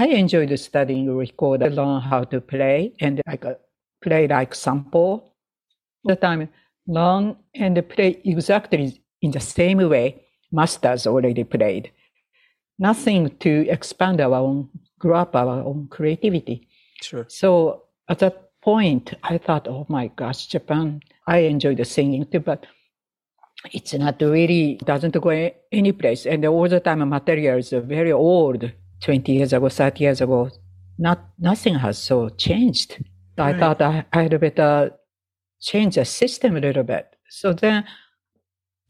I 0.00 0.06
enjoyed 0.06 0.56
studying 0.60 1.12
record. 1.12 1.60
I 1.64 1.68
learn 1.68 2.00
how 2.00 2.22
to 2.22 2.40
play 2.40 2.94
and 3.00 3.20
like 3.26 3.44
uh, 3.44 3.54
play 4.00 4.28
like 4.28 4.54
sample. 4.54 5.34
The 6.04 6.14
time 6.14 6.48
learn 6.86 7.36
and 7.56 7.88
play 7.88 8.22
exactly 8.24 9.02
in 9.22 9.32
the 9.32 9.40
same 9.40 9.78
way 9.88 10.22
masters 10.52 11.08
already 11.08 11.42
played. 11.42 11.90
Nothing 12.78 13.36
to 13.38 13.68
expand 13.68 14.20
our 14.20 14.36
own, 14.36 14.68
grow 15.00 15.16
up 15.16 15.34
our 15.34 15.64
own 15.64 15.88
creativity. 15.90 16.68
Sure. 17.02 17.26
So 17.28 17.82
at 18.08 18.20
that 18.20 18.50
point, 18.62 19.14
I 19.24 19.38
thought, 19.38 19.66
oh 19.66 19.84
my 19.88 20.06
gosh, 20.14 20.46
Japan, 20.46 21.00
I 21.26 21.38
enjoy 21.38 21.74
the 21.74 21.84
singing 21.84 22.24
too, 22.26 22.38
but 22.38 22.66
it's 23.72 23.94
not 23.94 24.20
really, 24.20 24.78
doesn't 24.84 25.20
go 25.20 25.50
any 25.72 25.90
place. 25.90 26.24
And 26.24 26.44
all 26.44 26.68
the 26.68 26.78
time 26.78 27.06
materials 27.08 27.72
are 27.72 27.80
very 27.80 28.12
old, 28.12 28.70
20 29.00 29.32
years 29.32 29.52
ago, 29.52 29.68
30 29.68 30.04
years 30.04 30.20
ago. 30.20 30.50
Not, 30.98 31.28
nothing 31.38 31.76
has 31.76 31.98
so 31.98 32.28
changed. 32.28 32.98
Right. 33.36 33.54
I 33.54 33.58
thought 33.58 33.80
I, 33.80 34.04
I 34.12 34.22
had 34.22 34.40
better 34.40 34.92
change 35.60 35.94
the 35.94 36.04
system 36.04 36.56
a 36.56 36.60
little 36.60 36.82
bit. 36.82 37.14
So 37.28 37.52
then 37.52 37.84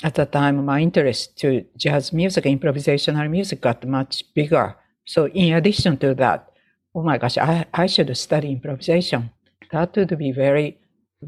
at 0.03 0.15
the 0.15 0.27
time, 0.27 0.65
my 0.65 0.81
interest 0.81 1.37
to 1.39 1.65
jazz 1.77 2.13
music, 2.13 2.45
improvisational 2.45 3.29
music 3.29 3.61
got 3.61 3.87
much 3.87 4.25
bigger. 4.35 4.77
So 5.05 5.29
in 5.29 5.55
addition 5.55 5.97
to 5.99 6.15
that, 6.15 6.51
oh 6.95 7.03
my 7.03 7.19
gosh, 7.19 7.37
I, 7.39 7.67
I 7.75 7.87
should 7.87 8.17
study 8.17 8.53
improvisation. 8.53 9.31
That 9.73 9.97
would 9.97 10.17
be 10.17 10.33
very, 10.33 10.79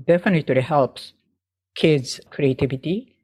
definitely 0.06 0.60
helps 0.62 1.12
kids' 1.74 2.20
creativity. 2.30 3.16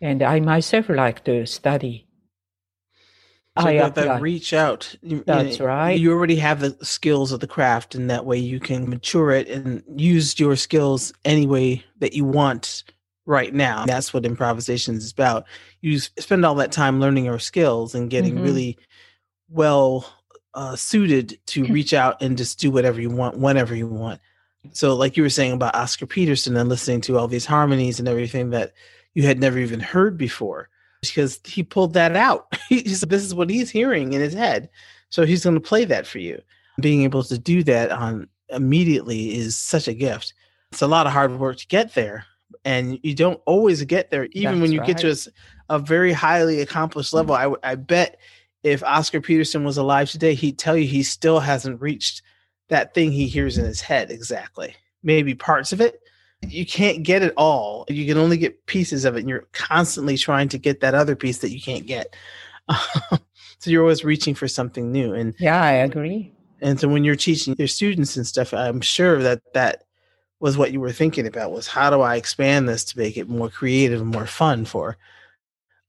And 0.00 0.22
I 0.22 0.40
myself 0.40 0.88
like 0.88 1.24
to 1.24 1.46
study. 1.46 2.06
So 3.58 3.66
I 3.66 3.78
that, 3.78 3.94
that 3.96 4.22
reach 4.22 4.52
out. 4.52 4.94
You, 5.02 5.24
That's 5.26 5.58
you 5.58 5.64
know, 5.64 5.66
right. 5.66 5.98
You 5.98 6.12
already 6.12 6.36
have 6.36 6.60
the 6.60 6.76
skills 6.84 7.32
of 7.32 7.40
the 7.40 7.48
craft, 7.48 7.94
and 7.94 8.08
that 8.08 8.24
way 8.24 8.38
you 8.38 8.60
can 8.60 8.88
mature 8.88 9.32
it 9.32 9.48
and 9.48 9.82
use 9.96 10.38
your 10.38 10.54
skills 10.54 11.12
any 11.24 11.46
way 11.46 11.84
that 11.98 12.12
you 12.12 12.24
want 12.24 12.84
right 13.26 13.52
now. 13.52 13.86
That's 13.86 14.14
what 14.14 14.24
improvisation 14.24 14.94
is 14.94 15.10
about. 15.10 15.46
You 15.80 15.98
spend 15.98 16.46
all 16.46 16.54
that 16.56 16.72
time 16.72 17.00
learning 17.00 17.24
your 17.24 17.40
skills 17.40 17.94
and 17.94 18.08
getting 18.08 18.34
mm-hmm. 18.34 18.44
really 18.44 18.78
well 19.48 20.06
uh, 20.54 20.76
suited 20.76 21.38
to 21.46 21.64
reach 21.64 21.92
out 21.92 22.22
and 22.22 22.38
just 22.38 22.60
do 22.60 22.70
whatever 22.70 23.00
you 23.00 23.10
want 23.10 23.38
whenever 23.38 23.74
you 23.74 23.86
want. 23.86 24.20
So, 24.72 24.94
like 24.94 25.16
you 25.16 25.22
were 25.22 25.30
saying 25.30 25.52
about 25.52 25.74
Oscar 25.74 26.06
Peterson 26.06 26.56
and 26.56 26.68
listening 26.68 27.00
to 27.02 27.18
all 27.18 27.28
these 27.28 27.46
harmonies 27.46 27.98
and 27.98 28.08
everything 28.08 28.50
that 28.50 28.72
you 29.14 29.24
had 29.24 29.40
never 29.40 29.58
even 29.58 29.80
heard 29.80 30.16
before, 30.16 30.68
because 31.00 31.40
he 31.44 31.62
pulled 31.62 31.94
that 31.94 32.16
out. 32.16 32.54
he 32.68 32.88
said, 32.88 33.10
This 33.10 33.24
is 33.24 33.34
what 33.34 33.50
he's 33.50 33.70
hearing 33.70 34.12
in 34.12 34.20
his 34.20 34.34
head. 34.34 34.68
So, 35.10 35.24
he's 35.24 35.44
going 35.44 35.54
to 35.54 35.60
play 35.60 35.84
that 35.84 36.06
for 36.06 36.18
you. 36.18 36.40
Being 36.80 37.02
able 37.02 37.24
to 37.24 37.38
do 37.38 37.62
that 37.64 37.90
on 37.90 38.28
immediately 38.48 39.36
is 39.36 39.56
such 39.56 39.88
a 39.88 39.94
gift. 39.94 40.34
It's 40.72 40.82
a 40.82 40.86
lot 40.86 41.06
of 41.06 41.12
hard 41.12 41.38
work 41.38 41.56
to 41.58 41.66
get 41.66 41.94
there, 41.94 42.26
and 42.64 42.98
you 43.02 43.14
don't 43.14 43.40
always 43.46 43.82
get 43.84 44.10
there 44.10 44.28
even 44.32 44.54
That's 44.54 44.62
when 44.62 44.72
you 44.72 44.80
right. 44.80 44.86
get 44.86 44.98
to 44.98 45.10
a, 45.68 45.76
a, 45.76 45.78
very 45.78 46.12
highly 46.12 46.60
accomplished 46.60 47.12
level 47.12 47.34
I, 47.34 47.52
I 47.62 47.74
bet 47.74 48.18
if 48.62 48.82
oscar 48.82 49.20
peterson 49.20 49.64
was 49.64 49.76
alive 49.76 50.10
today 50.10 50.34
he'd 50.34 50.58
tell 50.58 50.76
you 50.76 50.86
he 50.86 51.02
still 51.02 51.40
hasn't 51.40 51.80
reached 51.80 52.22
that 52.68 52.94
thing 52.94 53.12
he 53.12 53.26
hears 53.26 53.58
in 53.58 53.64
his 53.64 53.80
head 53.80 54.10
exactly 54.10 54.74
maybe 55.02 55.34
parts 55.34 55.72
of 55.72 55.80
it 55.80 55.99
you 56.46 56.66
can't 56.66 57.02
get 57.02 57.22
it 57.22 57.34
all. 57.36 57.84
You 57.88 58.06
can 58.06 58.18
only 58.18 58.36
get 58.36 58.66
pieces 58.66 59.04
of 59.04 59.16
it 59.16 59.20
and 59.20 59.28
you're 59.28 59.46
constantly 59.52 60.16
trying 60.16 60.48
to 60.50 60.58
get 60.58 60.80
that 60.80 60.94
other 60.94 61.16
piece 61.16 61.38
that 61.38 61.50
you 61.50 61.60
can't 61.60 61.86
get. 61.86 62.14
So 63.60 63.70
you're 63.70 63.82
always 63.82 64.04
reaching 64.04 64.34
for 64.34 64.48
something 64.48 64.90
new 64.90 65.12
and 65.12 65.34
yeah 65.38 65.62
i 65.62 65.72
agree. 65.72 66.32
and 66.62 66.80
so 66.80 66.88
when 66.88 67.04
you're 67.04 67.14
teaching 67.14 67.54
your 67.58 67.68
students 67.68 68.16
and 68.16 68.26
stuff 68.26 68.54
i'm 68.54 68.80
sure 68.80 69.22
that 69.22 69.42
that 69.52 69.82
was 70.40 70.56
what 70.56 70.72
you 70.72 70.80
were 70.80 70.92
thinking 70.92 71.26
about 71.26 71.52
was 71.52 71.68
how 71.68 71.90
do 71.90 72.00
I 72.00 72.16
expand 72.16 72.68
this 72.68 72.82
to 72.84 72.98
make 72.98 73.16
it 73.16 73.28
more 73.28 73.50
creative 73.50 74.00
and 74.00 74.10
more 74.10 74.26
fun 74.26 74.64
for 74.64 74.96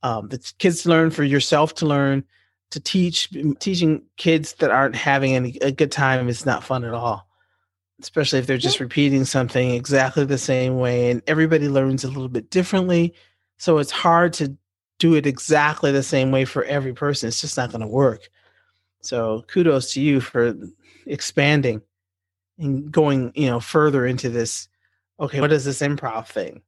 um, 0.03 0.27
the 0.27 0.53
kids 0.60 0.84
to 0.84 0.89
learn, 0.89 1.10
for 1.10 1.24
yourself 1.24 1.74
to 1.75 1.86
learn, 1.86 2.25
to 2.72 2.79
teach 2.79 3.29
teaching 3.60 4.03
kids 4.17 4.53
that 4.55 4.72
aren't 4.72 4.96
having 4.96 5.36
any 5.36 5.58
a 5.62 5.72
good 5.72 5.91
time 5.91 6.27
is 6.27 6.46
not 6.46 6.63
fun 6.63 6.84
at 6.84 6.93
all 6.93 7.27
especially 8.01 8.39
if 8.39 8.48
they're 8.48 8.58
just 8.58 8.79
yeah. 8.79 8.84
repeating 8.84 9.25
something 9.25 9.72
exactly 9.72 10.25
the 10.25 10.38
same 10.38 10.77
way 10.77 11.12
and 11.12 11.22
everybody 11.27 11.67
learns 11.67 12.03
a 12.03 12.08
little 12.08 12.29
bit 12.29 12.50
differently 12.50 13.13
so 13.58 13.77
it's 13.77 13.91
hard 13.91 14.34
to 14.34 14.55
do 15.00 15.15
it 15.15 15.25
exactly 15.25 15.91
the 15.91 16.03
same 16.03 16.31
way 16.31 16.46
for 16.46 16.63
every 16.65 16.93
person 16.93 17.27
it's 17.27 17.41
just 17.41 17.58
not 17.58 17.72
going 17.72 17.81
to 17.81 17.88
work 17.88 18.29
so 19.01 19.43
kudos 19.48 19.93
to 19.93 20.01
you 20.01 20.20
for 20.20 20.55
expanding 21.05 21.81
and 22.60 22.91
going 22.91 23.31
you 23.36 23.48
know 23.48 23.60
further 23.60 24.05
into 24.05 24.29
this 24.29 24.67
okay 25.20 25.41
what 25.41 25.51
is 25.51 25.65
this 25.65 25.81
improv 25.81 26.27
thing 26.27 26.62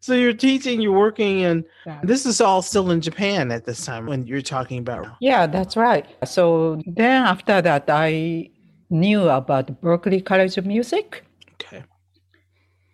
so 0.00 0.14
you're 0.14 0.32
teaching, 0.32 0.80
you're 0.80 0.92
working, 0.92 1.44
and 1.44 1.64
this 2.02 2.26
is 2.26 2.40
all 2.40 2.62
still 2.62 2.90
in 2.90 3.00
Japan 3.00 3.50
at 3.50 3.64
this 3.64 3.84
time 3.84 4.06
when 4.06 4.26
you're 4.26 4.42
talking 4.42 4.78
about. 4.78 5.16
Yeah, 5.20 5.46
that's 5.46 5.76
right. 5.76 6.06
So 6.26 6.82
then 6.86 7.24
after 7.24 7.62
that, 7.62 7.84
I 7.88 8.50
knew 8.90 9.28
about 9.28 9.80
Berklee 9.80 10.24
College 10.24 10.56
of 10.56 10.66
Music. 10.66 11.24
Okay. 11.54 11.84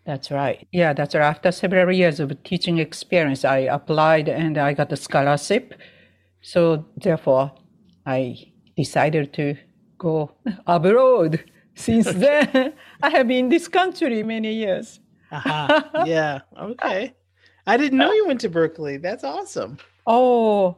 That's 0.06 0.30
right. 0.30 0.66
Yeah, 0.72 0.92
that's 0.92 1.14
right. 1.14 1.24
After 1.24 1.50
several 1.52 1.92
years 1.92 2.20
of 2.20 2.42
teaching 2.42 2.78
experience, 2.78 3.44
I 3.44 3.58
applied 3.58 4.28
and 4.28 4.58
I 4.58 4.74
got 4.74 4.92
a 4.92 4.96
scholarship. 4.96 5.74
So 6.42 6.84
therefore, 6.96 7.52
I 8.04 8.52
decided 8.76 9.32
to 9.34 9.56
go 9.98 10.32
abroad. 10.66 11.42
Since 11.74 12.12
then, 12.12 12.74
I 13.02 13.10
have 13.10 13.28
been 13.28 13.46
in 13.46 13.48
this 13.48 13.68
country 13.68 14.22
many 14.22 14.52
years. 14.52 15.00
Uh-huh. 15.32 15.82
Yeah. 16.06 16.40
Okay. 16.60 17.14
I 17.66 17.76
didn't 17.76 17.98
know 17.98 18.12
you 18.12 18.26
went 18.26 18.40
to 18.42 18.50
Berklee. 18.50 19.00
That's 19.00 19.24
awesome. 19.24 19.78
Oh, 20.06 20.76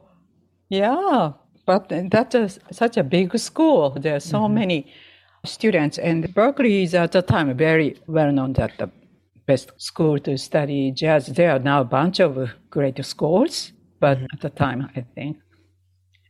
yeah. 0.69 1.33
But 1.65 1.91
that's 2.09 2.33
a, 2.33 2.49
such 2.71 2.95
a 2.95 3.03
big 3.03 3.37
school. 3.37 3.89
There 3.89 4.15
are 4.15 4.21
so 4.21 4.39
mm-hmm. 4.39 4.53
many 4.53 4.93
students, 5.47 5.97
and 5.97 6.23
Berklee 6.35 6.83
is 6.83 6.93
at 6.93 7.11
the 7.11 7.21
time 7.21 7.55
very 7.57 7.97
well 8.07 8.31
known 8.31 8.53
that 8.53 8.77
the 8.77 8.89
best 9.47 9.71
school 9.77 10.19
to 10.19 10.37
study 10.37 10.91
jazz. 10.91 11.27
There 11.27 11.51
are 11.51 11.59
now 11.59 11.81
a 11.81 11.85
bunch 11.85 12.19
of 12.19 12.49
great 12.69 13.03
schools, 13.03 13.71
but 13.99 14.17
mm-hmm. 14.17 14.25
at 14.33 14.41
the 14.41 14.49
time, 14.49 14.89
I 14.95 15.05
think, 15.15 15.37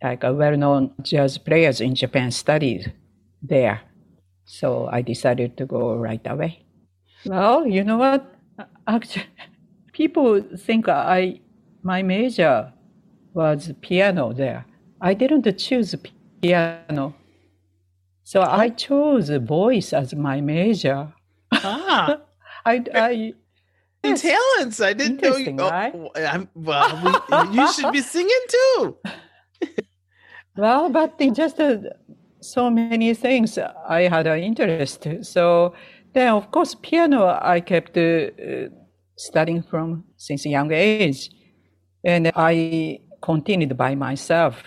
like 0.01 0.24
a 0.24 0.33
well-known 0.33 0.93
jazz 1.01 1.38
players 1.38 1.81
in 1.81 1.95
Japan 1.95 2.31
studied 2.31 2.93
there. 3.41 3.81
So 4.45 4.88
I 4.91 5.01
decided 5.01 5.57
to 5.57 5.65
go 5.65 5.95
right 5.95 6.25
away. 6.25 6.63
Well, 7.25 7.67
you 7.67 7.83
know 7.83 7.97
what? 7.97 8.25
Actually, 8.88 9.25
people 9.93 10.41
think 10.55 10.88
I 10.88 11.41
my 11.83 12.03
major 12.03 12.71
was 13.33 13.71
piano 13.81 14.33
there. 14.33 14.65
I 15.01 15.13
didn't 15.13 15.57
choose 15.57 15.95
piano. 16.41 17.13
So 18.27 18.41
I 18.41 18.67
chose 18.67 19.29
voice 19.29 19.93
as 19.93 20.13
my 20.13 20.41
major. 20.41 21.13
Ah. 21.53 22.17
I, 22.65 22.84
I 22.93 23.34
yes. 24.03 24.22
talents. 24.22 24.81
I 24.81 24.91
didn't 24.91 25.22
know 25.22 25.38
you. 25.38 25.55
Oh, 25.57 25.69
right? 25.69 25.96
I'm, 26.34 26.50
well, 26.53 26.91
we, 27.05 27.55
you 27.55 27.72
should 27.72 27.93
be 27.93 28.01
singing 28.01 28.46
too. 28.50 28.98
well, 30.57 30.89
but 30.89 31.17
just 31.34 31.57
uh, 31.57 31.77
so 32.41 32.69
many 32.69 33.13
things 33.13 33.57
I 33.88 34.10
had 34.10 34.27
an 34.27 34.39
interest. 34.39 35.07
So 35.22 35.74
then, 36.12 36.27
of 36.34 36.51
course, 36.51 36.75
piano 36.75 37.39
I 37.41 37.62
kept 37.62 37.98
uh, 37.98 38.67
studying 39.15 39.63
from 39.63 40.03
since 40.17 40.46
a 40.46 40.50
young 40.50 40.74
age, 40.74 41.29
and 42.03 42.34
I 42.36 43.00
continued 43.22 43.77
by 43.77 43.96
myself. 43.96 44.63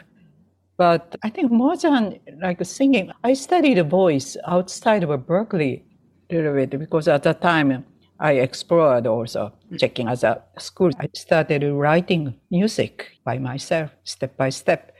But 0.81 1.17
I 1.23 1.29
think 1.29 1.53
more 1.53 1.77
than 1.77 2.21
like 2.41 2.65
singing, 2.65 3.13
I 3.23 3.35
studied 3.35 3.79
voice 3.91 4.39
outside 4.47 5.03
of 5.05 5.11
Berklee 5.27 5.83
a 6.31 6.35
little 6.35 6.55
bit 6.55 6.71
because 6.79 7.07
at 7.07 7.23
that 7.25 7.43
time 7.43 7.85
I 8.19 8.33
explored 8.47 9.07
also 9.07 9.53
checking 9.77 10.09
as 10.09 10.25
a 10.25 10.43
school. 10.59 10.91
I 10.99 11.09
started 11.15 11.63
writing 11.71 12.35
music 12.51 13.19
by 13.27 13.37
myself, 13.37 13.91
step 14.05 14.39
by 14.39 14.49
step. 14.49 14.95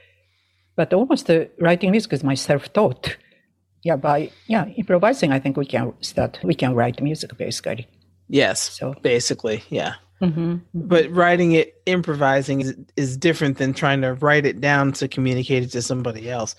But 0.75 0.93
almost 0.93 1.27
uh, 1.31 1.45
writing 1.59 1.89
music 1.89 2.13
is 2.13 2.23
my 2.23 2.35
self-taught 2.35 3.17
yeah, 3.83 3.95
by 3.95 4.29
yeah 4.45 4.65
improvising, 4.77 5.31
I 5.31 5.39
think 5.39 5.57
we 5.57 5.65
can 5.65 5.93
start. 6.01 6.39
We 6.43 6.53
can 6.53 6.75
write 6.75 7.01
music 7.01 7.35
basically. 7.37 7.87
Yes. 8.27 8.77
So 8.77 8.93
basically, 9.01 9.63
yeah. 9.69 9.93
Mm-hmm. 10.21 10.57
But 10.73 11.09
writing 11.11 11.53
it, 11.53 11.81
improvising 11.85 12.61
is, 12.61 12.75
is 12.95 13.17
different 13.17 13.57
than 13.57 13.73
trying 13.73 14.01
to 14.01 14.13
write 14.13 14.45
it 14.45 14.61
down 14.61 14.91
to 14.93 15.07
communicate 15.07 15.63
it 15.63 15.71
to 15.71 15.81
somebody 15.81 16.29
else, 16.29 16.55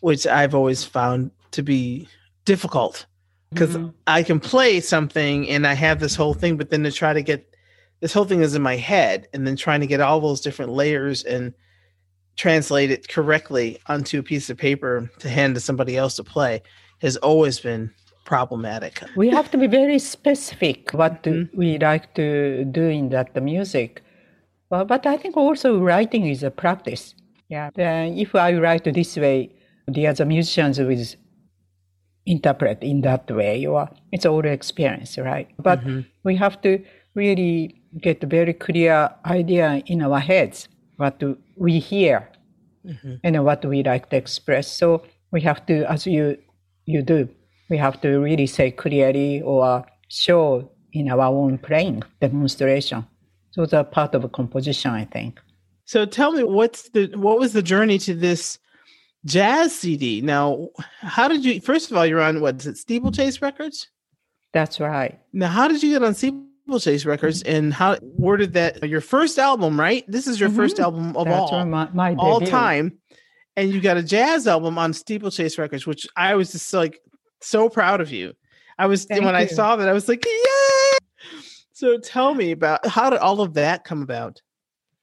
which 0.00 0.26
I've 0.26 0.54
always 0.54 0.84
found 0.84 1.30
to 1.52 1.62
be 1.62 2.08
difficult 2.44 3.06
because 3.50 3.76
mm-hmm. 3.76 3.88
I 4.06 4.22
can 4.22 4.38
play 4.38 4.80
something 4.80 5.48
and 5.48 5.66
I 5.66 5.74
have 5.74 5.98
this 6.00 6.14
whole 6.14 6.34
thing, 6.34 6.56
but 6.56 6.70
then 6.70 6.82
to 6.84 6.92
try 6.92 7.12
to 7.12 7.22
get 7.22 7.54
this 8.00 8.12
whole 8.12 8.24
thing 8.24 8.42
is 8.42 8.54
in 8.54 8.62
my 8.62 8.76
head 8.76 9.28
and 9.32 9.46
then 9.46 9.56
trying 9.56 9.80
to 9.80 9.86
get 9.86 10.00
all 10.00 10.20
those 10.20 10.40
different 10.40 10.72
layers 10.72 11.24
and 11.24 11.52
translate 12.36 12.90
it 12.90 13.08
correctly 13.08 13.78
onto 13.86 14.18
a 14.18 14.22
piece 14.22 14.48
of 14.48 14.56
paper 14.56 15.10
to 15.18 15.28
hand 15.28 15.54
to 15.54 15.60
somebody 15.60 15.96
else 15.96 16.16
to 16.16 16.24
play 16.24 16.62
has 17.00 17.16
always 17.18 17.60
been 17.60 17.92
problematic. 18.24 19.02
We 19.16 19.30
have 19.30 19.50
to 19.50 19.58
be 19.58 19.66
very 19.66 19.98
specific 19.98 20.90
what 20.92 21.22
mm-hmm. 21.22 21.56
we 21.56 21.78
like 21.78 22.14
to 22.14 22.64
do 22.64 22.82
in 22.82 23.08
that 23.10 23.34
the 23.34 23.40
music. 23.40 24.02
Well, 24.70 24.84
but 24.84 25.06
I 25.06 25.16
think 25.16 25.36
also 25.36 25.78
writing 25.80 26.26
is 26.26 26.42
a 26.42 26.50
practice. 26.50 27.14
Yeah. 27.48 27.70
Then 27.74 28.16
if 28.16 28.34
I 28.34 28.52
write 28.54 28.84
this 28.84 29.16
way, 29.16 29.50
the 29.88 30.06
other 30.06 30.24
musicians 30.24 30.78
will 30.78 31.04
interpret 32.26 32.82
in 32.82 33.00
that 33.00 33.28
way, 33.30 33.66
or 33.66 33.88
it's 34.12 34.26
all 34.26 34.44
experience, 34.44 35.18
right? 35.18 35.48
But 35.58 35.80
mm-hmm. 35.80 36.00
we 36.22 36.36
have 36.36 36.60
to 36.62 36.84
really 37.14 37.82
get 38.00 38.22
a 38.22 38.26
very 38.26 38.52
clear 38.52 39.10
idea 39.26 39.82
in 39.86 40.02
our 40.02 40.20
heads 40.20 40.68
what 40.96 41.20
we 41.56 41.80
hear 41.80 42.28
mm-hmm. 42.86 43.14
and 43.24 43.44
what 43.44 43.64
we 43.64 43.82
like 43.82 44.10
to 44.10 44.16
express. 44.16 44.70
So 44.70 45.02
we 45.32 45.40
have 45.40 45.66
to, 45.66 45.90
as 45.90 46.06
you 46.06 46.38
you 46.86 47.02
do, 47.02 47.28
we 47.70 47.78
have 47.78 48.00
to 48.02 48.18
really 48.18 48.46
say 48.46 48.72
clearly 48.72 49.40
or 49.42 49.86
show 50.08 50.70
in 50.92 51.08
our 51.08 51.24
own 51.24 51.56
playing 51.56 52.02
demonstration. 52.20 53.06
So 53.52 53.66
are 53.72 53.84
part 53.84 54.14
of 54.14 54.24
a 54.24 54.28
composition, 54.28 54.90
I 54.90 55.04
think. 55.04 55.40
So 55.84 56.04
tell 56.04 56.32
me, 56.32 56.44
what's 56.44 56.90
the 56.90 57.06
what 57.16 57.38
was 57.38 57.52
the 57.52 57.62
journey 57.62 57.98
to 57.98 58.14
this 58.14 58.58
jazz 59.24 59.74
CD? 59.74 60.20
Now, 60.20 60.68
how 61.00 61.28
did 61.28 61.44
you? 61.44 61.60
First 61.60 61.90
of 61.90 61.96
all, 61.96 62.06
you're 62.06 62.20
on 62.20 62.40
what 62.40 62.56
is 62.56 62.66
it, 62.66 62.76
Steeplechase 62.76 63.42
Records? 63.42 63.88
That's 64.52 64.78
right. 64.78 65.18
Now, 65.32 65.48
how 65.48 65.68
did 65.68 65.82
you 65.82 65.90
get 65.90 66.04
on 66.04 66.14
Steeplechase 66.14 67.04
Records, 67.04 67.42
and 67.42 67.74
how 67.74 67.96
where 67.96 68.36
did 68.36 68.52
that 68.52 68.88
your 68.88 69.00
first 69.00 69.38
album, 69.38 69.78
right? 69.78 70.04
This 70.06 70.28
is 70.28 70.38
your 70.38 70.48
mm-hmm. 70.48 70.58
first 70.58 70.78
album 70.78 71.16
of 71.16 71.24
That's 71.24 71.52
all 71.52 71.64
my, 71.66 71.88
my 71.92 72.14
all 72.14 72.40
time, 72.40 72.98
and 73.56 73.72
you 73.72 73.80
got 73.80 73.96
a 73.96 74.02
jazz 74.02 74.46
album 74.46 74.78
on 74.78 74.92
Steeplechase 74.92 75.58
Records, 75.58 75.88
which 75.88 76.06
I 76.16 76.36
was 76.36 76.52
just 76.52 76.72
like 76.72 77.00
so 77.40 77.68
proud 77.68 78.00
of 78.00 78.12
you. 78.12 78.34
I 78.78 78.86
was 78.86 79.04
Thank 79.04 79.24
when 79.24 79.34
you. 79.34 79.40
I 79.40 79.46
saw 79.46 79.76
that, 79.76 79.88
I 79.88 79.92
was 79.92 80.08
like, 80.08 80.24
yeah. 80.24 80.98
So 81.72 81.98
tell 81.98 82.34
me 82.34 82.52
about 82.52 82.86
how 82.86 83.10
did 83.10 83.20
all 83.20 83.40
of 83.40 83.54
that 83.54 83.84
come 83.84 84.02
about? 84.02 84.40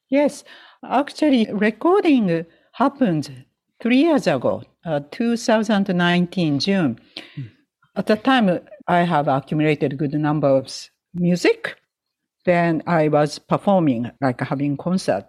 Yes, 0.10 0.44
actually, 0.88 1.48
recording 1.52 2.46
happened 2.74 3.46
three 3.82 3.98
years 3.98 4.28
ago, 4.28 4.64
uh, 4.86 5.02
2019 5.12 6.60
June. 6.60 7.00
Hmm. 7.36 7.42
At 7.96 8.08
the 8.08 8.16
time, 8.16 8.60
I 8.88 9.00
have 9.00 9.28
accumulated 9.28 9.98
good 9.98 10.14
number 10.14 10.48
of 10.48 10.72
music, 11.14 11.78
then 12.46 12.84
I 12.88 13.10
was 13.10 13.40
performing, 13.40 14.10
like 14.22 14.40
having 14.40 14.78
concert. 14.78 15.26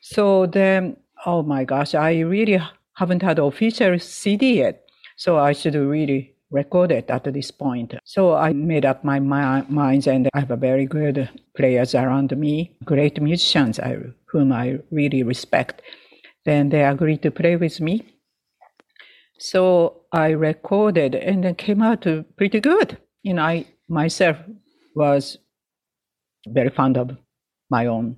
So 0.00 0.46
then, 0.46 0.96
oh 1.26 1.42
my 1.42 1.64
gosh, 1.64 1.94
I 1.94 2.20
really 2.20 2.60
haven't 2.94 3.22
had 3.22 3.38
official 3.38 3.98
CD 3.98 4.58
yet. 4.58 4.88
So 5.16 5.38
I 5.38 5.52
should 5.52 5.74
really 5.74 6.33
record 6.54 6.92
it 6.92 7.10
at 7.10 7.24
this 7.24 7.50
point. 7.50 7.94
So 8.04 8.34
I 8.34 8.52
made 8.52 8.86
up 8.86 9.04
my 9.04 9.18
mind 9.18 10.06
and 10.06 10.28
I 10.32 10.40
have 10.40 10.52
a 10.52 10.56
very 10.56 10.86
good 10.86 11.28
players 11.56 11.94
around 11.94 12.36
me, 12.38 12.76
great 12.84 13.20
musicians 13.20 13.80
I, 13.80 13.98
whom 14.26 14.52
I 14.52 14.78
really 14.90 15.22
respect. 15.24 15.82
Then 16.44 16.68
they 16.68 16.84
agreed 16.84 17.22
to 17.22 17.30
play 17.30 17.56
with 17.56 17.80
me. 17.80 18.06
So 19.38 20.02
I 20.12 20.28
recorded 20.30 21.14
and 21.16 21.44
it 21.44 21.58
came 21.58 21.82
out 21.82 22.06
pretty 22.36 22.60
good. 22.60 22.98
You 23.22 23.34
know, 23.34 23.42
I 23.42 23.66
myself 23.88 24.36
was 24.94 25.38
very 26.46 26.70
fond 26.70 26.96
of 26.96 27.16
my 27.68 27.86
own 27.86 28.16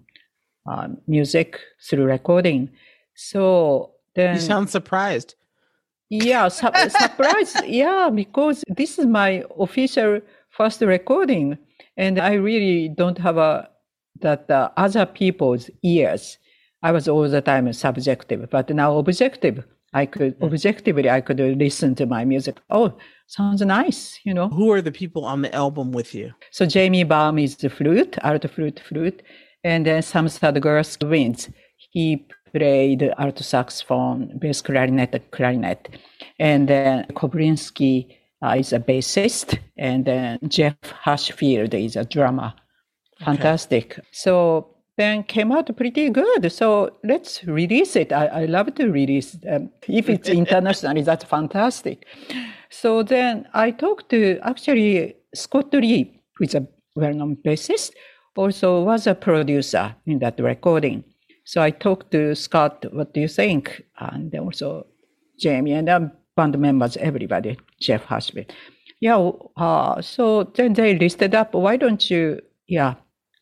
uh, 0.71 0.89
music 1.07 1.59
through 1.89 2.05
recording. 2.05 2.71
So 3.15 3.93
then 4.15 4.35
you 4.35 4.41
sound 4.43 4.69
surprised. 4.69 5.35
Yeah, 6.09 6.49
su- 6.49 6.69
surprised. 6.89 7.65
Yeah, 7.67 8.11
because 8.15 8.63
this 8.69 8.99
is 8.99 9.07
my 9.07 9.45
official 9.59 10.21
first 10.51 10.81
recording, 10.81 11.59
and 11.97 12.19
I 12.21 12.35
really 12.35 12.89
don't 12.89 13.19
have 13.19 13.37
a 13.37 13.69
that 14.21 14.51
uh, 14.51 14.71
other 14.77 15.05
people's 15.05 15.69
ears. 15.83 16.39
I 16.83 16.93
was 16.93 17.09
all 17.09 17.29
the 17.29 17.41
time 17.41 17.71
subjective, 17.73 18.49
but 18.51 18.71
now 18.71 18.97
objective. 18.99 19.65
I 19.95 20.07
could 20.07 20.37
objectively, 20.43 21.09
I 21.09 21.21
could 21.21 21.41
listen 21.41 21.95
to 21.97 22.07
my 22.07 22.25
music. 22.25 22.59
Oh, 22.71 22.97
sounds 23.27 23.63
nice, 23.63 24.19
you 24.25 24.35
know. 24.35 24.49
Who 24.49 24.71
are 24.73 24.83
the 24.83 24.93
people 24.93 25.25
on 25.25 25.43
the 25.43 25.55
album 25.55 25.91
with 25.93 26.15
you? 26.15 26.33
So 26.51 26.67
Jamie 26.67 27.05
Baum 27.05 27.39
is 27.39 27.57
the 27.57 27.71
flute, 27.71 28.17
alto 28.23 28.49
flute, 28.49 28.81
flute, 28.81 29.23
and 29.65 29.87
then 29.87 30.03
Sam 30.03 30.29
Girls 30.61 30.99
winds. 31.03 31.49
He 31.93 32.27
played 32.57 33.03
alto 33.19 33.43
saxophone, 33.43 34.39
bass 34.39 34.63
clarinet, 34.63 35.31
clarinet, 35.31 35.89
and 36.39 36.69
then 36.69 37.05
Kobrinsky 37.13 38.17
uh, 38.43 38.57
is 38.59 38.73
a 38.73 38.79
bassist, 38.79 39.59
and 39.77 40.05
then 40.05 40.39
Jeff 40.49 40.77
Hirshfield 41.05 41.75
is 41.75 41.97
a 41.97 42.05
drummer. 42.05 42.55
Fantastic. 43.21 43.93
Okay. 43.93 44.09
So 44.13 44.77
then 44.97 45.23
came 45.25 45.53
out 45.53 45.75
pretty 45.77 46.09
good. 46.11 46.51
So 46.51 46.97
let's 47.05 47.45
release 47.45 47.97
it. 47.97 48.13
I, 48.13 48.27
I 48.27 48.45
love 48.47 48.75
to 48.77 48.91
release 48.91 49.33
them. 49.33 49.71
If 49.89 50.09
it's 50.09 50.29
internationally, 50.43 51.03
that's 51.03 51.25
fantastic. 51.25 52.07
So 52.71 53.03
then 53.03 53.47
I 53.53 53.71
talked 53.71 54.09
to 54.11 54.39
actually 54.43 55.17
Scott 55.35 55.73
Lee, 55.73 56.23
who 56.37 56.45
is 56.45 56.55
a 56.55 56.67
well-known 56.95 57.37
bassist, 57.45 57.93
also 58.35 58.83
was 58.83 59.07
a 59.07 59.15
producer 59.15 59.95
in 60.07 60.19
that 60.21 60.39
recording. 60.41 61.05
So 61.47 61.63
I 61.63 61.71
talked 61.71 62.11
to 62.11 62.35
Scott, 62.35 62.85
what 62.93 63.15
do 63.15 63.21
you 63.21 63.29
think? 63.29 63.85
And 63.99 64.33
then 64.33 64.41
also 64.41 64.87
Jamie 65.39 65.73
and 65.75 66.11
band 66.37 66.59
members, 66.59 66.97
everybody, 66.97 67.57
Jeff 67.81 68.05
Hashby. 68.05 68.51
Yeah, 69.01 69.31
uh, 69.57 70.03
so 70.03 70.43
then 70.43 70.73
they 70.73 70.99
listed 70.99 71.37
up, 71.37 71.55
why 71.55 71.77
don't 71.77 72.11
you, 72.11 72.41
yeah, 72.67 72.95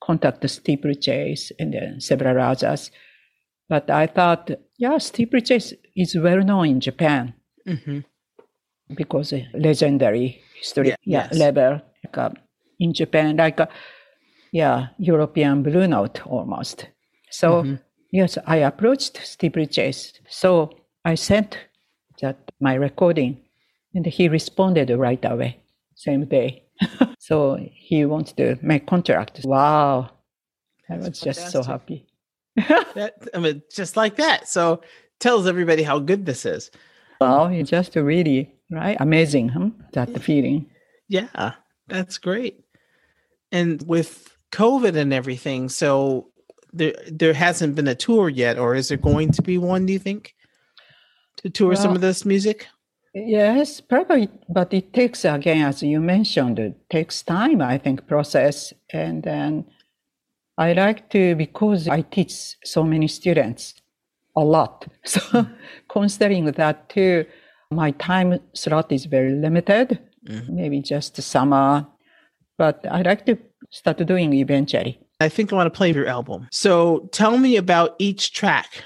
contact 0.03 0.49
Steeplechase 0.51 1.51
and 1.59 1.73
then 1.73 2.01
several 2.01 2.39
others. 2.39 2.91
But 3.71 3.89
I 3.89 4.07
thought, 4.07 4.51
yeah, 4.77 4.99
Steeplechase 4.99 5.73
is 5.97 6.15
well 6.15 6.45
known 6.45 6.67
in 6.67 6.81
Japan 6.81 7.33
mm-hmm. 7.67 8.01
because 8.95 9.33
legendary 9.55 10.43
history 10.59 10.89
yeah, 10.89 10.97
yeah 11.05 11.29
yes. 11.31 11.39
level 11.39 11.81
like, 12.05 12.19
uh, 12.19 12.31
in 12.79 12.93
Japan, 12.93 13.39
like 13.39 13.61
uh, 13.61 13.67
yeah, 14.53 14.89
European 14.99 15.63
Blue 15.63 15.87
Note 15.87 16.21
almost. 16.27 16.89
So 17.31 17.63
mm-hmm. 17.63 17.75
Yes, 18.15 18.39
I 18.47 18.57
approached 18.59 19.19
Steeplechase. 19.23 20.13
So 20.29 20.71
I 21.05 21.17
sent 21.17 21.59
that 22.23 22.39
my 22.61 22.75
recording, 22.75 23.41
and 23.93 24.07
he 24.07 24.29
responded 24.29 24.91
right 24.91 25.23
away, 25.25 25.61
same 25.97 26.25
day. 26.27 26.63
so 27.19 27.59
he 27.73 28.05
wants 28.05 28.33
to 28.35 28.57
make 28.63 28.87
contract. 28.87 29.41
Wow. 29.45 30.11
I 30.89 30.97
was 30.97 31.21
just 31.21 31.51
so 31.51 31.63
happy. 31.63 32.07
that, 32.57 33.15
I 33.35 33.39
mean, 33.39 33.63
just 33.75 33.97
like 33.97 34.17
that. 34.17 34.49
So 34.49 34.81
tells 35.19 35.47
everybody 35.49 35.83
how 35.83 35.99
good 35.99 36.25
this 36.25 36.47
is. 36.47 36.71
Well, 37.21 37.47
it's 37.47 37.71
just 37.71 37.97
really, 37.97 38.55
right? 38.71 38.97
Amazing, 39.01 39.49
huh? 39.49 39.71
That 39.93 40.15
the 40.15 40.21
feeling. 40.21 40.67
Yeah, 41.09 41.55
that's 41.89 42.19
great. 42.19 42.65
And 43.51 43.83
with 43.87 44.37
COVID 44.53 44.95
and 44.97 45.13
everything, 45.13 45.69
so 45.69 46.29
there 46.75 46.95
there 47.11 47.35
hasn't 47.35 47.75
been 47.75 47.89
a 47.89 47.95
tour 47.95 48.29
yet, 48.29 48.59
or 48.59 48.75
is 48.75 48.89
there 48.89 48.99
going 48.99 49.33
to 49.33 49.43
be 49.43 49.57
one, 49.59 49.87
do 49.87 49.93
you 49.93 49.99
think? 49.99 50.35
To 51.39 51.51
tour 51.51 51.69
well, 51.69 51.77
some 51.77 51.95
of 51.95 52.01
this 52.01 52.25
music? 52.25 52.67
Yes, 53.15 53.81
probably, 53.81 54.29
but 54.49 54.75
it 54.75 54.93
takes 54.93 55.25
again, 55.25 55.63
as 55.63 55.83
you 55.83 56.01
mentioned, 56.01 56.59
it 56.59 56.91
takes 56.91 57.23
time. 57.23 57.63
I 57.63 57.79
think 57.79 58.07
process, 58.09 58.73
and 58.93 59.23
then 59.23 59.67
I 60.59 60.73
like 60.73 61.11
to 61.11 61.35
because 61.37 61.89
I 61.89 62.03
teach 62.03 62.57
so 62.65 62.83
many 62.83 63.09
students 63.09 63.75
a 64.37 64.41
lot. 64.41 64.87
So 65.05 65.21
mm-hmm. 65.21 65.55
considering 65.89 66.45
that 66.47 66.89
too, 66.89 67.27
my 67.71 67.93
time 67.93 68.41
slot 68.53 68.91
is 68.91 69.05
very 69.05 69.33
limited. 69.33 70.01
Mm-hmm. 70.29 70.57
Maybe 70.57 70.81
just 70.81 71.21
summer, 71.23 71.87
but 72.57 72.85
I 72.91 73.03
like 73.03 73.27
to 73.27 73.39
start 73.71 73.99
doing 74.07 74.33
eventually. 74.33 75.04
I 75.21 75.29
think 75.29 75.53
I 75.53 75.57
want 75.57 75.73
to 75.73 75.77
play 75.77 75.93
your 75.93 76.07
album. 76.07 76.49
So 76.51 77.09
tell 77.13 77.39
me 77.39 77.57
about 77.57 77.95
each 77.99 78.33
track. 78.33 78.85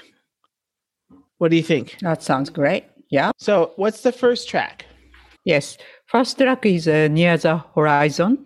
What 1.39 1.51
do 1.51 1.57
you 1.57 1.63
think? 1.63 1.97
That 2.01 2.21
sounds 2.21 2.49
great. 2.49 2.85
Yeah. 3.09 3.31
So, 3.37 3.71
what's 3.77 4.01
the 4.01 4.11
first 4.11 4.49
track? 4.49 4.85
Yes. 5.45 5.77
First 6.05 6.37
track 6.37 6.65
is 6.65 6.87
uh, 6.87 7.07
Near 7.07 7.37
the 7.37 7.57
Horizon. 7.73 8.45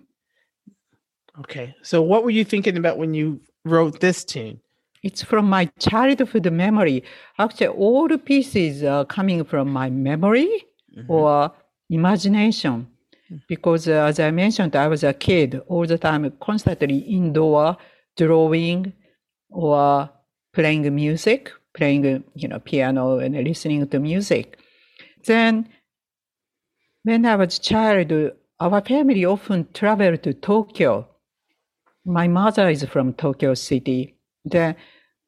Okay. 1.40 1.76
So, 1.82 2.02
what 2.02 2.24
were 2.24 2.30
you 2.30 2.46
thinking 2.46 2.78
about 2.78 2.98
when 2.98 3.14
you 3.14 3.42
wrote 3.66 4.00
this 4.00 4.24
tune? 4.24 4.60
It's 5.02 5.22
from 5.22 5.50
my 5.50 5.66
childhood 5.80 6.50
memory. 6.52 7.04
Actually, 7.38 7.68
all 7.68 8.08
the 8.08 8.18
pieces 8.18 8.84
are 8.84 9.04
coming 9.04 9.44
from 9.44 9.70
my 9.70 9.90
memory 9.90 10.66
mm-hmm. 10.98 11.12
or 11.12 11.52
imagination. 11.90 12.88
Because, 13.48 13.88
uh, 13.88 14.06
as 14.10 14.20
I 14.20 14.32
mentioned, 14.32 14.76
I 14.76 14.88
was 14.88 15.04
a 15.04 15.14
kid 15.14 15.62
all 15.68 15.86
the 15.86 15.98
time, 15.98 16.32
constantly 16.40 16.98
indoor, 16.98 17.78
drawing 18.16 18.94
or 19.50 20.10
playing 20.54 20.94
music 20.94 21.52
playing, 21.74 22.24
you 22.36 22.48
know, 22.48 22.60
piano 22.60 23.20
and 23.20 23.36
listening 23.36 23.88
to 23.88 24.00
music. 24.00 24.58
Then, 25.26 25.70
when 27.04 27.26
I 27.26 27.36
was 27.36 27.58
a 27.58 27.62
child, 27.62 28.32
our 28.60 28.82
family 28.82 29.26
often 29.26 29.68
traveled 29.74 30.24
to 30.24 30.34
Tokyo. 30.34 31.08
My 32.06 32.28
mother 32.28 32.70
is 32.70 32.84
from 32.86 33.14
Tokyo 33.14 33.54
City. 33.54 34.16
Then, 34.46 34.76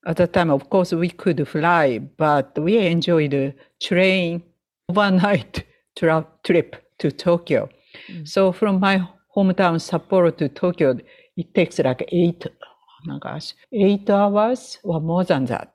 at 0.06 0.18
the 0.18 0.28
time, 0.28 0.52
of 0.52 0.70
course, 0.70 0.94
we 0.94 1.10
could 1.10 1.48
fly, 1.48 2.00
but 2.00 2.58
we 2.60 2.78
enjoyed 2.78 3.32
the 3.32 3.56
train 3.82 4.44
overnight 4.90 5.64
tra- 5.98 6.28
trip 6.44 6.76
to 7.00 7.12
Tokyo. 7.12 7.70
Mm. 8.10 8.28
So 8.28 8.52
from 8.52 8.80
my 8.80 9.08
hometown 9.36 9.80
Sapporo 9.80 10.36
to 10.38 10.50
Tokyo, 10.50 10.98
it 11.36 11.54
takes 11.54 11.80
like 11.80 12.08
eight, 12.10 12.46
oh 12.46 13.02
my 13.06 13.20
gosh, 13.20 13.54
eight 13.72 14.10
hours 14.10 14.80
or 14.84 15.02
more 15.02 15.24
than 15.24 15.46
that 15.46 15.74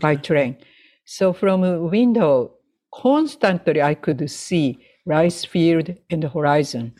by 0.00 0.16
train. 0.16 0.56
So 1.04 1.32
from 1.32 1.64
a 1.64 1.80
window, 1.80 2.52
constantly 2.92 3.82
I 3.82 3.94
could 3.94 4.30
see 4.30 4.78
rice 5.06 5.44
field 5.44 5.94
and 6.10 6.22
the 6.22 6.28
horizon. 6.28 6.94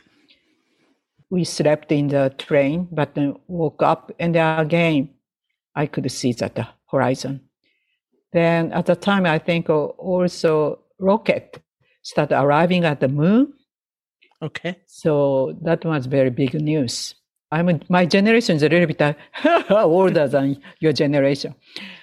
We 1.31 1.45
slept 1.45 1.91
in 1.91 2.09
the 2.09 2.35
train, 2.39 2.89
but 2.93 3.15
then 3.15 3.37
woke 3.49 3.83
up 3.83 4.13
and 4.19 4.37
again 4.37 5.11
I 5.75 5.87
could 5.87 6.11
see 6.11 6.33
that 6.35 6.55
the 6.55 6.69
horizon. 6.91 7.41
Then 8.33 8.73
at 8.73 8.87
the 8.87 8.97
time, 8.97 9.27
I 9.27 9.39
think 9.39 9.71
also 9.71 10.81
rocket 10.99 11.63
started 12.03 12.39
arriving 12.39 12.85
at 12.85 13.01
the 13.01 13.09
moon. 13.09 13.53
Okay. 14.43 14.77
So 14.87 15.57
that 15.63 15.85
was 15.85 16.07
very 16.07 16.31
big 16.31 16.55
news. 16.55 17.15
I 17.51 17.63
mean, 17.63 17.83
my 17.89 18.05
generation 18.05 18.57
is 18.57 18.63
a 18.63 18.69
little 18.69 18.87
bit 18.87 19.17
older 19.71 20.27
than 20.27 20.61
your 20.81 20.93
generation. 20.93 21.55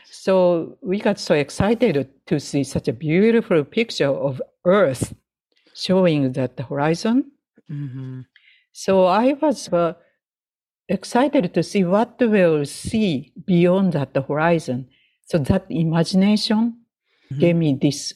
So 0.10 0.78
we 0.82 1.00
got 1.00 1.20
so 1.20 1.36
excited 1.36 2.10
to 2.28 2.40
see 2.40 2.64
such 2.64 2.88
a 2.88 2.94
beautiful 2.94 3.64
picture 3.64 4.10
of 4.10 4.42
Earth 4.66 5.14
showing 5.74 6.34
that 6.34 6.58
the 6.58 6.64
horizon. 6.64 7.32
Mm-hmm. 7.70 8.22
So 8.72 9.06
I 9.06 9.34
was 9.34 9.68
uh, 9.74 9.94
excited 10.88 11.54
to 11.54 11.64
see 11.64 11.84
what 11.84 12.16
we'll 12.20 12.66
see 12.66 13.34
beyond 13.46 13.94
that 13.94 14.14
the 14.14 14.22
horizon. 14.22 14.90
So 15.26 15.38
that 15.38 15.66
imagination 15.70 16.78
mm-hmm. 17.32 17.40
gave 17.40 17.56
me 17.56 17.78
this 17.82 18.14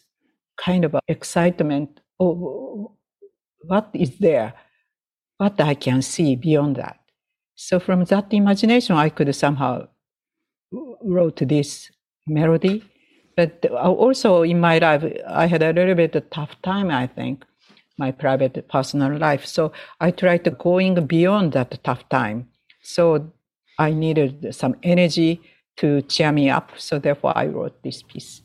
kind 0.58 0.86
of 0.86 0.96
excitement. 1.08 2.00
Oh, 2.20 2.95
what 3.68 3.90
is 3.94 4.18
there? 4.18 4.54
What 5.38 5.60
I 5.60 5.74
can 5.76 6.02
see 6.02 6.36
beyond 6.36 6.78
that. 6.78 7.00
So 7.56 7.80
from 7.80 8.04
that 8.06 8.34
imagination, 8.34 8.96
I 8.96 9.10
could 9.10 9.34
somehow 9.36 9.88
wrote 10.72 11.38
this 11.48 11.90
melody. 12.28 12.84
But 13.36 13.66
also 13.66 14.44
in 14.44 14.60
my 14.60 14.78
life, 14.78 15.04
I 15.28 15.48
had 15.48 15.62
a 15.62 15.74
little 15.74 15.96
bit 15.96 16.16
of 16.16 16.30
tough 16.30 16.62
time, 16.62 16.90
I 16.90 17.08
think, 17.08 17.44
my 17.98 18.12
private 18.12 18.68
personal 18.70 19.18
life. 19.18 19.46
So 19.46 19.74
I 20.00 20.12
tried 20.12 20.46
to 20.46 20.52
going 20.52 21.06
beyond 21.06 21.52
that 21.54 21.84
tough 21.84 22.08
time. 22.10 22.48
So 22.82 23.34
I 23.78 23.92
needed 23.92 24.56
some 24.56 24.76
energy 24.84 25.42
to 25.78 26.02
cheer 26.04 26.32
me 26.32 26.50
up. 26.50 26.72
So 26.78 26.98
therefore 26.98 27.38
I 27.38 27.48
wrote 27.48 27.84
this 27.84 28.04
piece. 28.04 28.42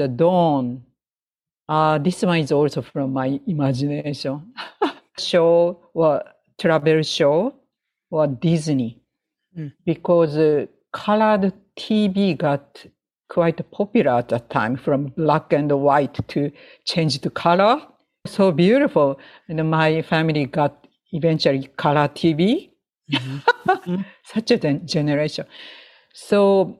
A 0.00 0.08
Dawn. 0.08 0.82
Uh, 1.68 1.98
this 1.98 2.22
one 2.22 2.38
is 2.38 2.50
also 2.52 2.82
from 2.82 3.12
my 3.12 3.38
imagination. 3.46 4.52
show 5.18 5.78
or 5.94 6.22
travel 6.58 7.02
show 7.02 7.54
or 8.10 8.26
Disney 8.26 8.96
Mm. 9.58 9.72
because 9.84 10.36
uh, 10.36 10.66
colored 10.92 11.52
TV 11.76 12.38
got 12.38 12.86
quite 13.28 13.68
popular 13.72 14.12
at 14.12 14.28
that 14.28 14.48
time 14.48 14.76
from 14.76 15.06
black 15.16 15.52
and 15.52 15.72
white 15.72 16.14
to 16.28 16.52
change 16.84 17.18
to 17.18 17.30
color. 17.30 17.80
So 18.26 18.52
beautiful. 18.52 19.18
And 19.48 19.68
my 19.68 20.02
family 20.02 20.46
got 20.46 20.86
eventually 21.10 21.68
color 21.76 22.06
TV. 22.08 22.70
Mhm. 23.12 24.04
Such 24.24 24.52
a 24.52 24.56
gen- 24.56 24.86
generation. 24.86 25.46
So 26.14 26.79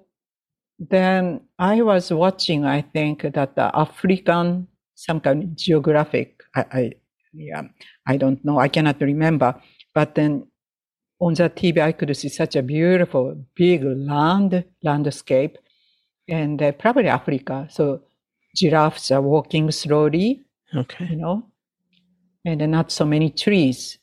then 0.81 1.43
I 1.59 1.83
was 1.83 2.11
watching, 2.11 2.65
I 2.65 2.81
think 2.81 3.23
that 3.23 3.55
the 3.55 3.71
African, 3.77 4.67
some 4.95 5.21
kind 5.21 5.43
of 5.43 5.57
geographic, 5.57 6.43
I, 6.55 6.65
I, 6.73 6.93
yeah, 7.35 7.63
I 8.07 8.17
don't 8.17 8.43
know, 8.45 8.59
I 8.59 8.69
cannot 8.69 9.01
remember. 9.01 9.61
But 9.95 10.15
then 10.15 10.47
on 11.21 11.35
the 11.35 11.51
TV, 11.51 11.83
I 11.83 11.93
could 11.93 12.17
see 12.17 12.31
such 12.31 12.57
a 12.57 12.63
beautiful, 12.63 13.45
big 13.55 13.85
land, 13.85 14.65
landscape, 14.83 15.59
and 16.27 16.63
uh, 16.63 16.73
probably 16.73 17.09
Africa. 17.09 17.69
So 17.71 18.01
giraffes 18.57 19.11
are 19.11 19.21
walking 19.21 19.71
slowly, 19.71 20.45
okay, 20.75 21.09
you 21.11 21.17
know, 21.17 21.45
and 22.47 22.71
not 22.71 22.91
so 22.91 23.05
many 23.05 23.29
trees, 23.29 23.99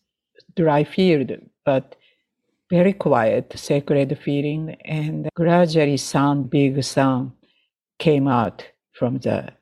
dry 0.55 0.83
field, 0.83 1.31
but 1.65 1.95
very 2.69 2.93
quiet, 2.93 3.53
sacred 3.55 4.17
feeling. 4.19 4.75
And 4.85 5.29
gradually, 5.35 5.97
sun, 5.97 6.43
big 6.43 6.83
sun 6.83 7.33
came 7.99 8.27
out 8.27 8.65
from 8.93 9.17
the 9.19 9.53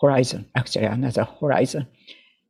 horizon, 0.00 0.46
actually, 0.54 0.86
another 0.86 1.24
horizon. 1.40 1.86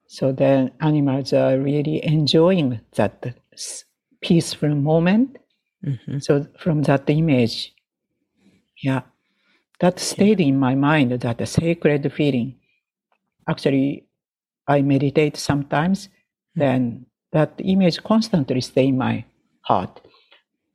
So 0.07 0.33
then 0.33 0.73
animals 0.81 1.33
are 1.33 1.59
really 1.59 2.05
enjoying 2.05 2.81
that 2.97 3.35
peaceful 4.21 4.75
moment. 4.75 5.39
hmm 5.85 6.19
So 6.19 6.47
from 6.59 6.83
that 6.83 7.09
image, 7.11 7.75
yeah, 8.83 9.03
that 9.81 9.99
stayed 10.01 10.41
in 10.41 10.59
my 10.59 10.75
mind, 10.75 11.13
that 11.13 11.49
sacred 11.49 12.13
feeling. 12.13 12.57
Actually, 13.49 14.07
I 14.69 14.83
meditate 14.83 15.37
sometimes, 15.37 16.09
then 16.55 17.07
that 17.33 17.55
image 17.59 18.03
constantly 18.03 18.61
stay 18.61 18.87
in 18.87 18.99
my 18.99 19.25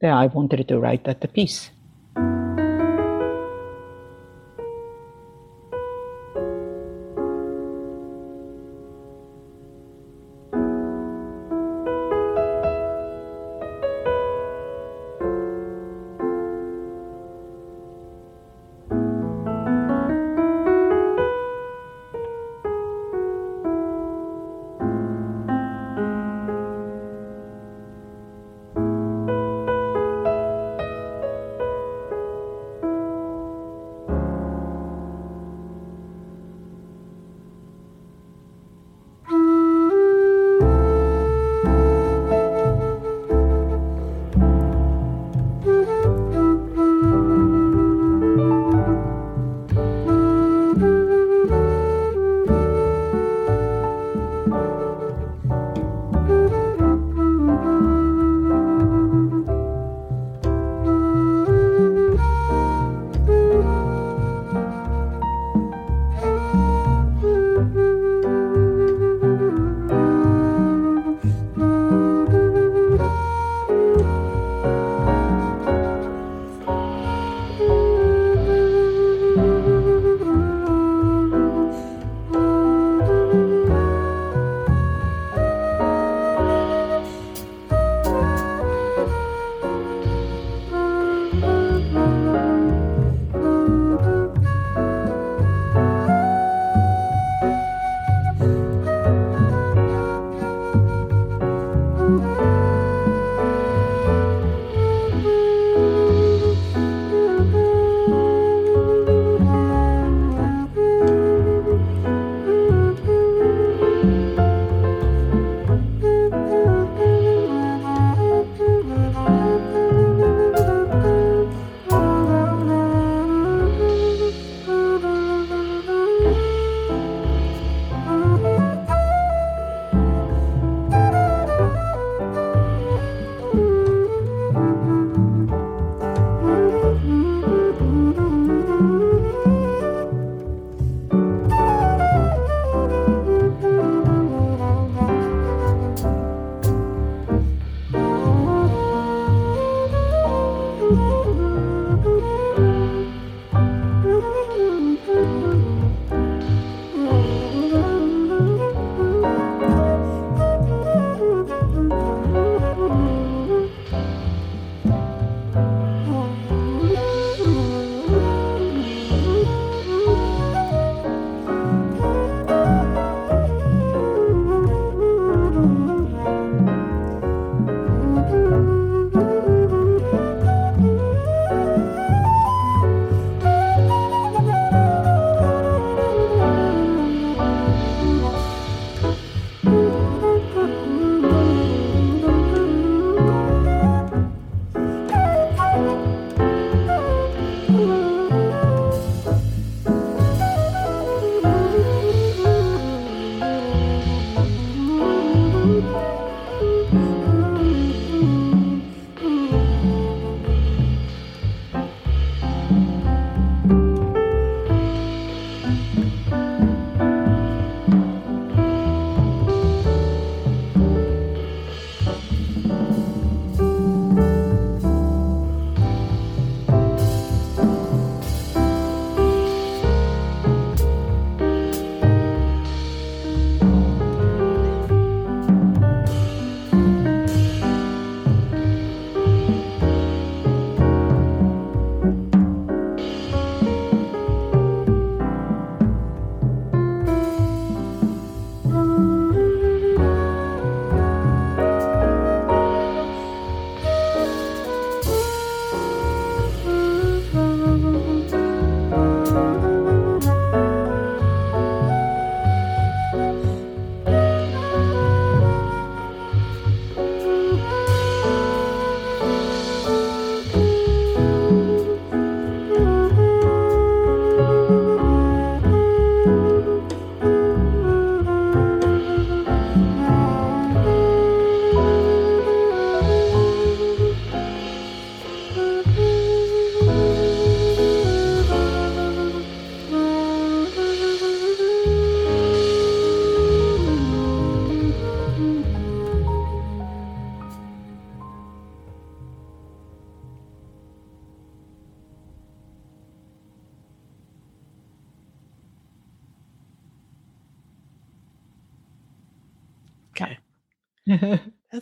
Then 0.02 0.14
I 0.14 0.28
wanted 0.28 0.68
to 0.68 0.80
write 0.80 1.04
that 1.06 1.34
piece. 1.34 1.72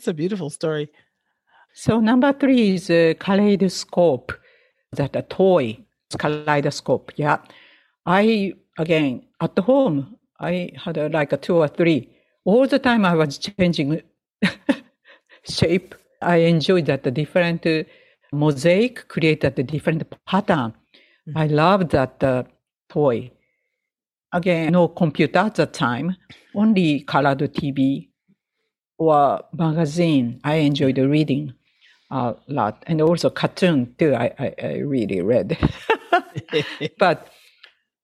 That's 0.06 0.14
a 0.14 0.22
beautiful 0.22 0.52
story. 0.52 0.92
So 1.74 2.00
number 2.00 2.32
three 2.32 2.76
is 2.76 2.92
a 2.92 3.16
kaleidoscope, 3.16 4.34
that 4.92 5.16
a 5.16 5.24
toy 5.24 5.80
kaleidoscope. 6.20 7.12
Yeah, 7.16 7.38
I 8.06 8.54
again 8.78 9.24
at 9.42 9.58
home 9.58 10.16
I 10.40 10.70
had 10.76 10.98
a, 10.98 11.10
like 11.10 11.34
a 11.34 11.38
two 11.38 11.56
or 11.56 11.68
three. 11.68 12.08
All 12.44 12.68
the 12.68 12.78
time 12.78 13.04
I 13.04 13.16
was 13.16 13.40
changing 13.40 14.04
shape. 15.50 15.96
I 16.22 16.36
enjoyed 16.54 16.86
that 16.86 17.02
the 17.02 17.10
different 17.10 17.66
uh, 17.66 17.84
mosaic 18.32 19.08
created 19.08 19.56
the 19.56 19.64
different 19.64 20.04
pattern. 20.28 20.76
Mm-hmm. 21.28 21.36
I 21.36 21.48
love 21.48 21.90
that 21.90 22.24
uh, 22.24 22.44
toy. 22.90 23.32
Again, 24.32 24.74
no 24.74 24.88
computer 24.88 25.40
at 25.40 25.56
the 25.56 25.66
time, 25.66 26.16
only 26.54 27.00
colored 27.00 27.40
TV 27.40 28.10
or 28.98 29.42
magazine. 29.54 30.40
I 30.44 30.56
enjoyed 30.56 30.98
reading 30.98 31.54
a 32.12 32.36
lot, 32.48 32.84
and 32.88 33.02
also 33.02 33.30
cartoon 33.30 33.96
too. 33.98 34.14
I 34.14 34.32
I, 34.40 34.56
I 34.62 34.74
really 34.80 35.22
read, 35.22 35.58
but 37.00 37.28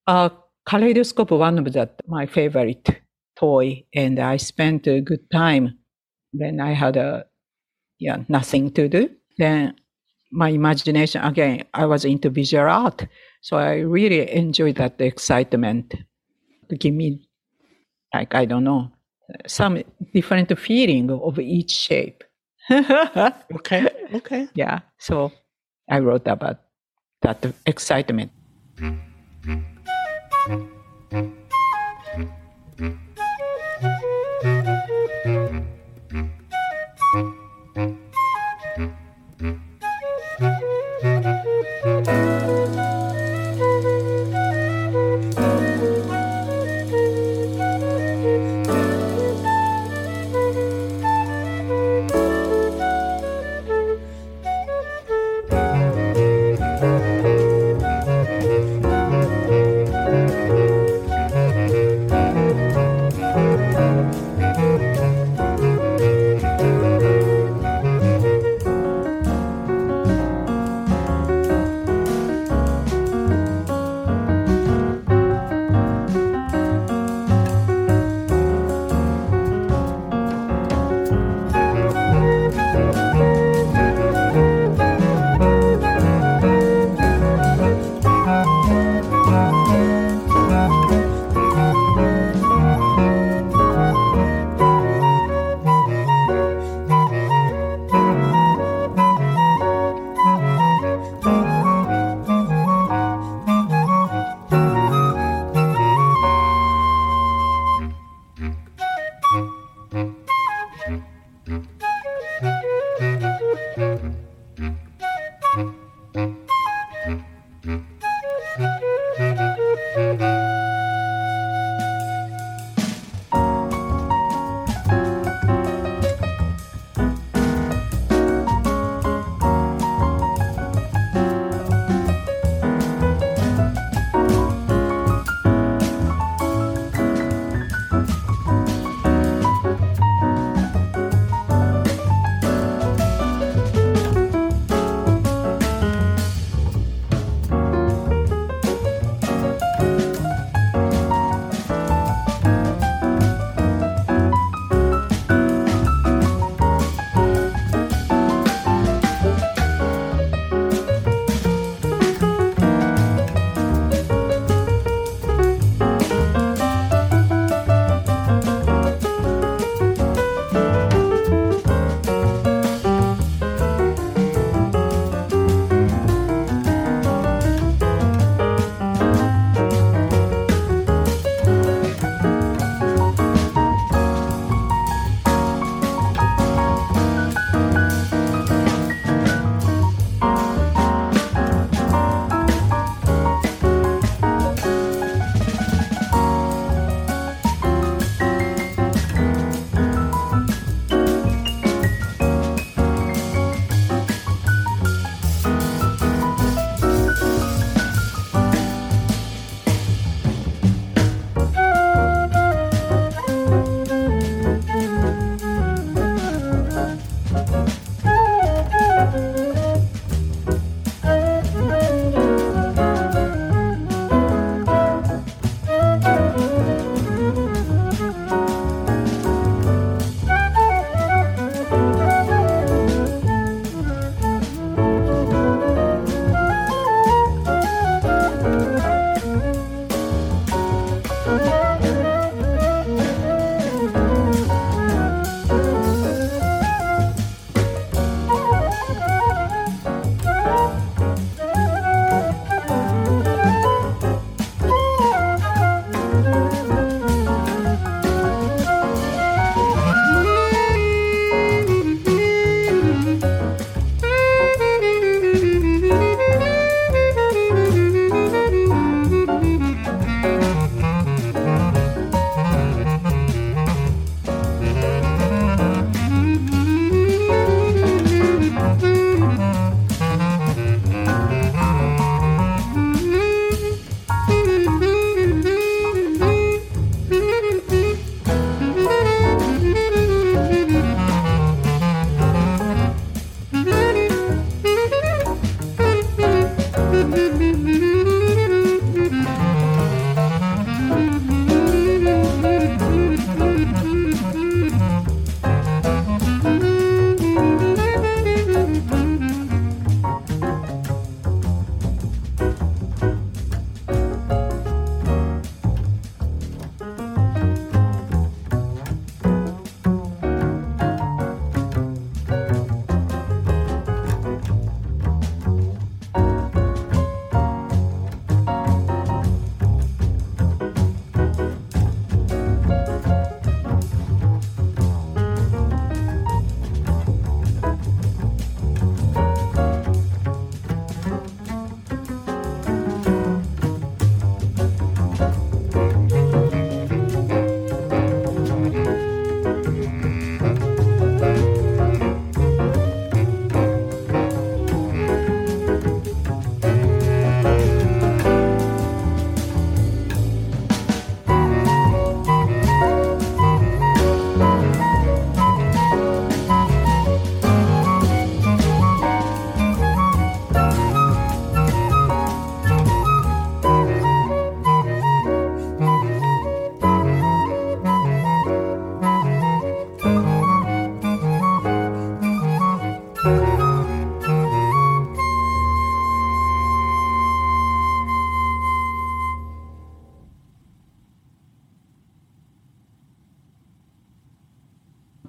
uh, 0.08 0.30
kaleidoscope 0.68 1.32
one 1.32 1.60
of 1.60 1.74
that 1.74 2.02
my 2.08 2.26
favorite 2.26 3.02
toy, 3.36 3.86
and 3.94 4.20
I 4.20 4.38
spent 4.38 4.88
a 4.88 5.02
good 5.02 5.30
time 5.32 5.78
when 6.34 6.60
I 6.60 6.74
had 6.74 6.98
a 6.98 7.26
yeah 8.00 8.18
nothing 8.28 8.72
to 8.72 8.88
do. 8.88 9.10
Then 9.38 9.76
my 10.32 10.50
imagination 10.50 11.22
again. 11.24 11.64
I 11.74 11.86
was 11.86 12.06
into 12.06 12.30
visual 12.30 12.70
art, 12.70 13.08
so 13.42 13.58
I 13.58 13.80
really 13.80 14.30
enjoyed 14.32 14.76
that 14.78 15.00
excitement. 15.00 15.94
To 16.70 16.78
give 16.78 16.94
me 16.94 17.28
like 18.14 18.34
I 18.34 18.46
don't 18.46 18.64
know 18.64 18.92
some 19.48 19.84
different 20.14 20.58
feeling 20.60 21.10
of 21.12 21.40
each 21.40 21.72
shape. 21.72 22.24
okay. 22.72 23.88
Okay. 24.14 24.48
Yeah. 24.54 24.80
So 24.98 25.32
I 25.90 26.00
wrote 26.00 26.28
about 26.28 26.60
that 27.22 27.46
excitement. 27.66 28.32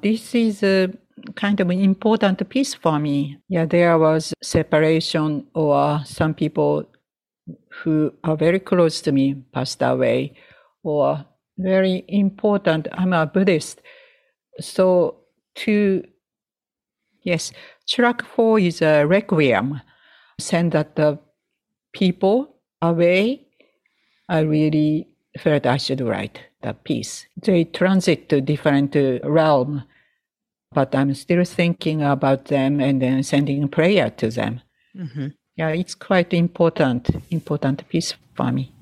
This 0.03 0.35
is 0.35 0.63
a 0.63 0.91
kind 1.35 1.61
of 1.61 1.71
an 1.71 1.81
important 1.81 2.49
piece 2.49 2.75
for 2.75 2.99
me. 2.99 3.39
Yeah, 3.49 3.67
there 3.67 3.99
was 3.99 4.35
separation 4.43 5.47
or 5.55 6.01
some 6.05 6.35
people 6.35 6.85
who 7.83 8.13
are 8.25 8.37
very 8.37 8.61
close 8.61 9.01
to 9.03 9.13
me 9.13 9.35
passed 9.53 9.83
away 9.83 10.35
or 10.83 11.25
very 11.59 12.05
important. 12.09 12.89
I'm 12.93 13.13
a 13.13 13.27
Buddhist. 13.27 13.81
So 14.61 15.17
to, 15.57 16.05
yes, 17.23 17.53
track 17.89 18.25
four 18.25 18.59
is 18.59 18.83
a 18.83 19.05
requiem. 19.05 19.81
Send 20.39 20.73
that 20.73 20.97
the 20.97 21.19
people 21.93 22.57
away. 22.81 23.47
I 24.29 24.41
really 24.41 25.09
felt 25.39 25.67
I 25.67 25.77
should 25.77 26.01
write 26.01 26.41
that 26.63 26.85
piece. 26.85 27.27
They 27.37 27.65
transit 27.65 28.29
to 28.29 28.41
different 28.41 28.97
uh, 28.97 29.19
realm, 29.25 29.85
but 30.75 30.95
I'm 30.95 31.15
still 31.15 31.45
thinking 31.45 32.03
about 32.03 32.47
them 32.47 32.81
and 32.81 33.01
then 33.01 33.23
sending 33.23 33.69
prayer 33.69 34.11
to 34.11 34.31
them. 34.31 34.61
Mm-hmm. 34.97 35.29
Yeah, 35.57 35.69
it's 35.69 35.95
quite 35.95 36.33
important, 36.33 37.11
important 37.31 37.89
piece 37.89 38.15
for 38.35 38.51
me. 38.51 38.73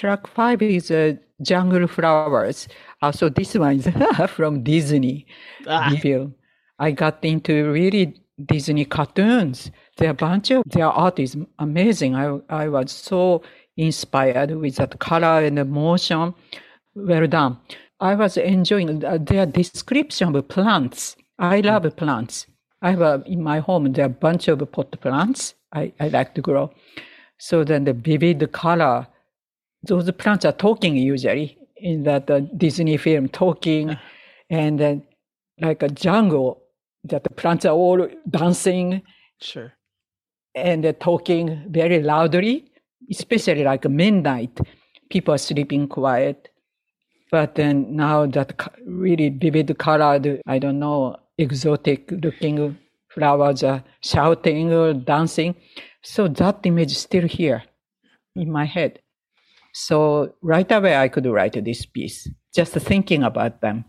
Track 0.00 0.26
five 0.28 0.62
is 0.62 0.90
a 0.90 1.18
jungle 1.42 1.86
flowers. 1.86 2.68
Also, 3.02 3.28
this 3.28 3.54
one 3.54 3.76
is 3.80 3.88
from 4.30 4.62
Disney 4.62 5.26
Ah, 5.66 5.92
film. 6.00 6.34
I 6.78 6.92
got 6.92 7.22
into 7.22 7.70
really 7.70 8.14
Disney 8.46 8.86
cartoons. 8.86 9.70
Their 9.98 10.14
bunch 10.14 10.52
of 10.52 10.62
their 10.64 10.86
art 10.88 11.18
is 11.18 11.36
amazing. 11.58 12.14
I 12.14 12.40
I 12.48 12.68
was 12.68 12.92
so 12.92 13.42
inspired 13.76 14.52
with 14.52 14.76
that 14.76 14.98
color 15.00 15.44
and 15.44 15.58
the 15.58 15.66
motion. 15.66 16.32
Well 16.94 17.26
done. 17.26 17.58
I 18.00 18.14
was 18.14 18.38
enjoying 18.38 19.04
uh, 19.04 19.18
their 19.20 19.44
description 19.44 20.34
of 20.34 20.48
plants. 20.48 21.14
I 21.38 21.60
love 21.60 21.94
plants. 21.96 22.46
I 22.80 22.92
have 22.92 23.24
in 23.26 23.42
my 23.42 23.58
home 23.58 23.92
there 23.92 24.06
are 24.06 24.16
a 24.16 24.22
bunch 24.24 24.48
of 24.48 24.60
pot 24.72 24.98
plants. 25.02 25.56
I, 25.74 25.92
I 26.00 26.08
like 26.08 26.34
to 26.36 26.40
grow. 26.40 26.72
So 27.36 27.64
then 27.64 27.84
the 27.84 27.92
vivid 27.92 28.50
color, 28.52 29.06
those 29.82 30.10
plants 30.12 30.44
are 30.44 30.52
talking 30.52 30.96
usually 30.96 31.58
in 31.76 32.02
that 32.04 32.30
uh, 32.30 32.40
Disney 32.56 32.96
film, 32.96 33.28
talking, 33.28 33.96
and 34.50 34.78
then 34.78 35.02
like 35.60 35.82
a 35.82 35.88
jungle 35.88 36.62
that 37.04 37.24
the 37.24 37.30
plants 37.30 37.64
are 37.64 37.74
all 37.74 38.06
dancing 38.28 39.02
sure. 39.40 39.72
and 40.54 40.84
they're 40.84 40.92
talking 40.92 41.64
very 41.68 42.02
loudly, 42.02 42.70
especially 43.10 43.64
like 43.64 43.88
midnight. 43.88 44.58
People 45.08 45.34
are 45.34 45.38
sleeping 45.38 45.88
quiet. 45.88 46.48
But 47.30 47.54
then 47.54 47.94
now 47.94 48.26
that 48.26 48.52
really 48.84 49.28
vivid 49.28 49.78
colored, 49.78 50.40
I 50.46 50.58
don't 50.58 50.78
know, 50.78 51.16
exotic 51.38 52.10
looking 52.10 52.76
flowers 53.08 53.62
are 53.62 53.84
shouting 54.02 54.72
or 54.72 54.94
dancing. 54.94 55.54
So 56.02 56.28
that 56.28 56.60
image 56.64 56.92
is 56.92 56.98
still 56.98 57.26
here 57.26 57.62
in 58.34 58.50
my 58.50 58.64
head. 58.64 59.00
So 59.72 60.34
right 60.42 60.70
away 60.70 60.96
I 60.96 61.08
could 61.08 61.26
write 61.26 61.62
this 61.64 61.86
piece, 61.86 62.28
just 62.54 62.72
thinking 62.74 63.22
about 63.22 63.60
them. 63.60 63.84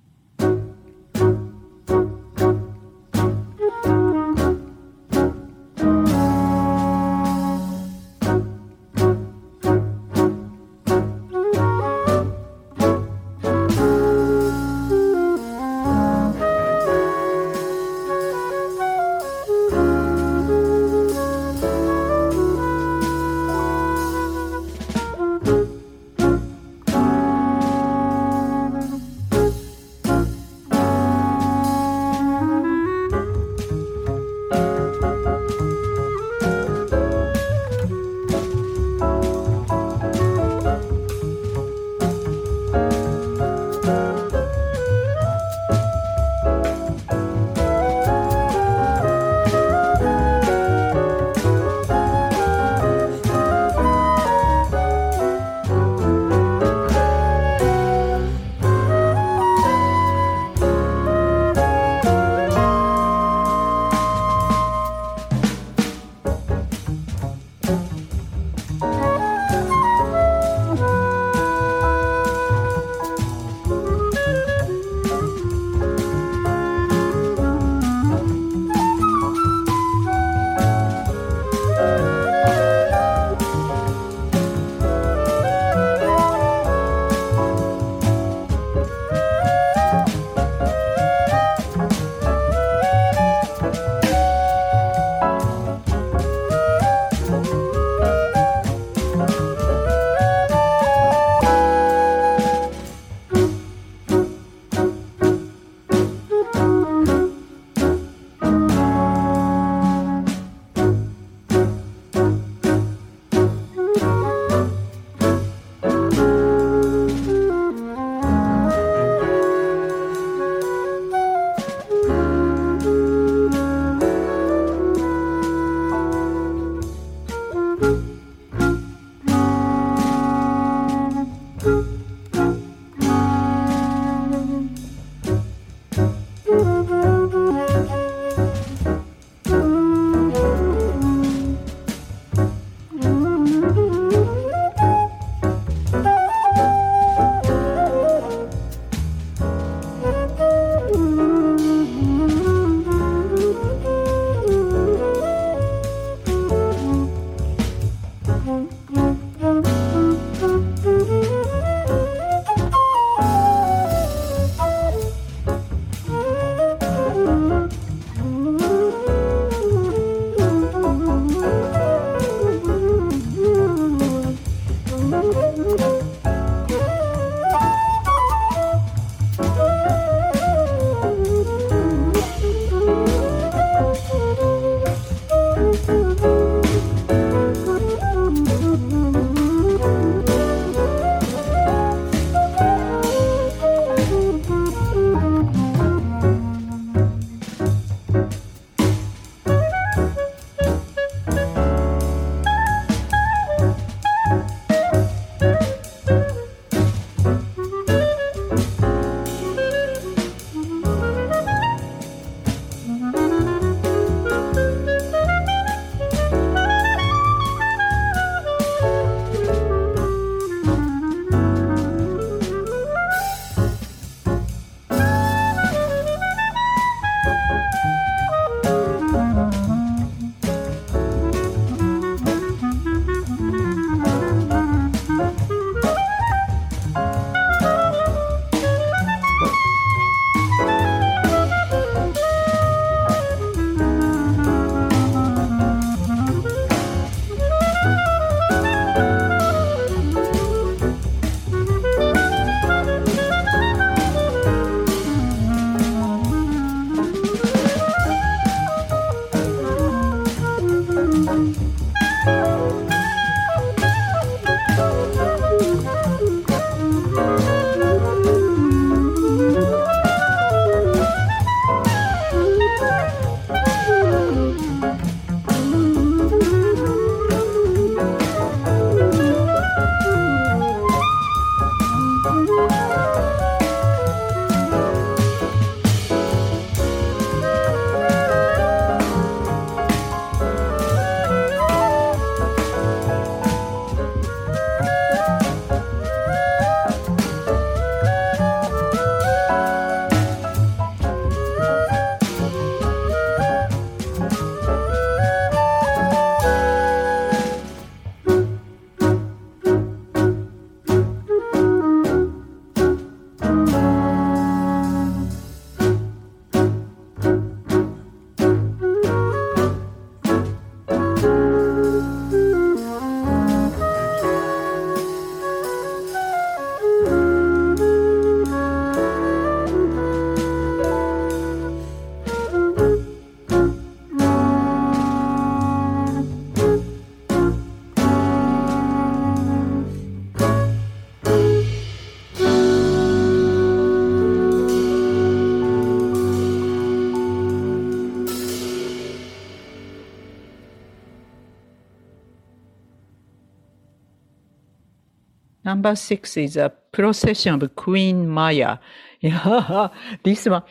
Number 355.82 355.96
six 355.96 356.38
is 356.38 356.58
a 356.58 356.72
procession 356.92 357.56
of 357.56 357.76
Queen 357.76 358.30
Maya. 358.30 358.78
Yeah, 359.20 359.90
this 360.24 360.46
one 360.46 360.62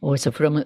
also 0.00 0.30
from 0.30 0.64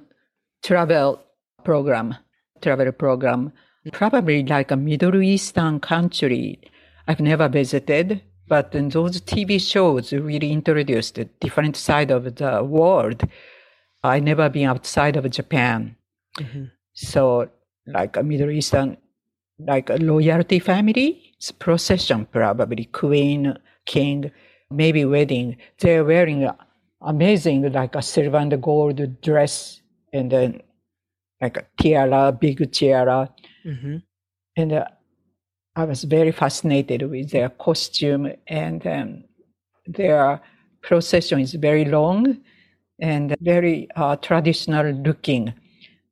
travel 0.63 1.23
program, 1.65 2.15
travel 2.61 2.93
program, 2.93 3.53
probably 3.91 4.43
like 4.43 4.71
a 4.71 4.77
Middle 4.77 5.23
Eastern 5.23 5.81
country. 5.81 6.61
I've 7.07 7.21
never 7.21 7.49
visited, 7.49 8.21
but 8.49 8.75
in 8.75 8.91
those 8.91 9.23
TV 9.23 9.59
shows 9.59 10.13
really 10.13 10.53
introduced 10.53 11.17
a 11.17 11.25
different 11.25 11.77
side 11.77 12.11
of 12.11 12.35
the 12.35 12.63
world. 12.63 13.23
I 14.03 14.21
never 14.21 14.51
been 14.51 14.69
outside 14.69 15.17
of 15.17 15.31
Japan. 15.31 15.97
Mm-hmm. 16.39 16.65
So 16.93 17.49
like 17.87 18.19
a 18.19 18.23
Middle 18.23 18.51
Eastern, 18.51 18.99
like 19.59 19.91
a 19.91 19.97
loyalty 19.97 20.59
family, 20.59 21.33
it's 21.37 21.51
procession 21.53 22.27
probably, 22.27 22.85
queen, 22.85 23.57
king, 23.87 24.31
maybe 24.71 25.05
wedding. 25.05 25.57
They're 25.81 26.05
wearing 26.05 26.49
amazing, 27.03 27.73
like 27.73 27.95
a 27.95 28.03
silver 28.03 28.39
and 28.39 28.63
gold 28.63 29.21
dress 29.21 29.81
and 30.13 30.31
then 30.31 30.63
like 31.41 31.57
a 31.57 31.67
tiara, 31.81 32.33
big 32.33 32.71
tiara. 32.73 33.33
Mm-hmm. 33.65 33.97
And 34.57 34.73
uh, 34.73 34.87
I 35.77 35.85
was 35.85 36.05
very 36.05 36.33
fascinated 36.33 37.09
with 37.09 37.31
their 37.31 37.49
costume 37.49 38.33
and 38.47 38.87
um, 38.87 39.25
their 39.87 40.41
procession 40.83 41.41
is 41.41 41.55
very 41.55 41.85
long 41.85 42.39
and 43.01 43.37
very 43.41 43.89
uh, 43.95 44.17
traditional 44.17 44.91
looking 44.93 45.55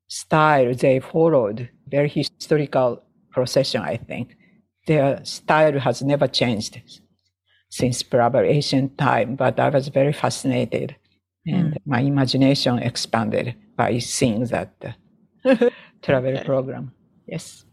style 0.09 0.73
they 0.75 1.01
followed. 1.01 1.69
Very 1.89 2.09
historical 2.09 3.03
procession, 3.37 3.83
I 3.83 3.97
think. 4.09 4.27
Their 4.87 5.25
style 5.25 5.79
has 5.87 6.03
never 6.03 6.27
changed 6.41 6.81
since 7.69 8.03
probably 8.03 8.49
ancient 8.49 8.97
time, 8.97 9.37
but 9.37 9.61
I 9.61 9.69
was 9.69 9.89
very 9.89 10.13
fascinated 10.13 10.97
and 11.47 11.75
mm. 11.75 11.79
my 11.85 12.01
imagination 12.01 12.79
expanded 12.79 13.55
by 13.77 13.99
seeing 13.99 14.45
that 14.55 14.71
travel 16.03 16.35
okay. 16.37 16.45
program. 16.45 16.93
Yes. 17.27 17.65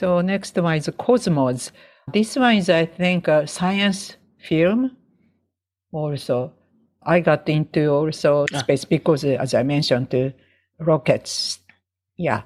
So 0.00 0.22
next 0.22 0.56
one 0.56 0.78
is 0.78 0.88
Cosmos. 0.96 1.72
This 2.10 2.34
one 2.34 2.56
is, 2.56 2.70
I 2.70 2.86
think, 2.86 3.28
a 3.28 3.46
science 3.46 4.16
film. 4.38 4.96
Also, 5.92 6.54
I 7.02 7.20
got 7.20 7.46
into 7.50 7.90
also 7.90 8.46
Ah. 8.50 8.60
space 8.60 8.86
because, 8.86 9.26
uh, 9.26 9.36
as 9.38 9.52
I 9.52 9.62
mentioned, 9.62 10.08
the 10.08 10.32
rockets, 10.78 11.58
yeah, 12.16 12.44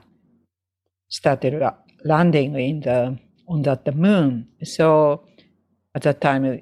started 1.09 1.63
landing 2.05 2.57
in 2.57 2.81
the 2.81 3.19
on 3.47 3.63
that 3.63 3.85
the 3.85 3.93
moon. 3.93 4.49
So 4.65 5.23
at 5.95 6.03
that 6.03 6.21
time, 6.21 6.61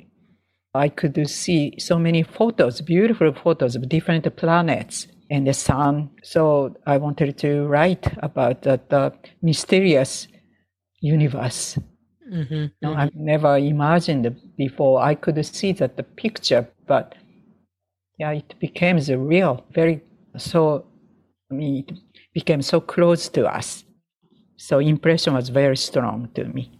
I 0.74 0.88
could 0.90 1.16
see 1.26 1.72
so 1.78 1.98
many 1.98 2.22
photos, 2.22 2.82
beautiful 2.82 3.32
photos 3.32 3.76
of 3.76 3.88
different 3.88 4.24
planets 4.36 5.06
and 5.30 5.46
the 5.46 5.54
sun. 5.54 6.10
So 6.22 6.74
I 6.86 6.98
wanted 6.98 7.38
to 7.38 7.66
write 7.66 8.12
about 8.18 8.60
that 8.62 8.90
the 8.90 9.12
mysterious 9.40 10.28
universe. 11.02 11.78
Mm-hmm. 12.32 12.66
No, 12.80 12.94
I've 12.94 13.14
never 13.14 13.58
imagined 13.58 14.34
before. 14.56 15.02
I 15.02 15.14
could 15.14 15.44
see 15.44 15.72
that 15.72 15.96
the 15.96 16.02
picture, 16.02 16.66
but 16.86 17.14
yeah, 18.18 18.30
it 18.30 18.54
became 18.58 18.98
the 18.98 19.18
real, 19.18 19.66
very 19.72 20.00
so. 20.38 20.86
I 21.50 21.54
mean, 21.54 21.84
it 21.86 21.98
became 22.32 22.62
so 22.62 22.80
close 22.80 23.28
to 23.28 23.46
us. 23.46 23.84
So 24.56 24.78
impression 24.78 25.34
was 25.34 25.50
very 25.50 25.76
strong 25.76 26.30
to 26.34 26.44
me. 26.44 26.72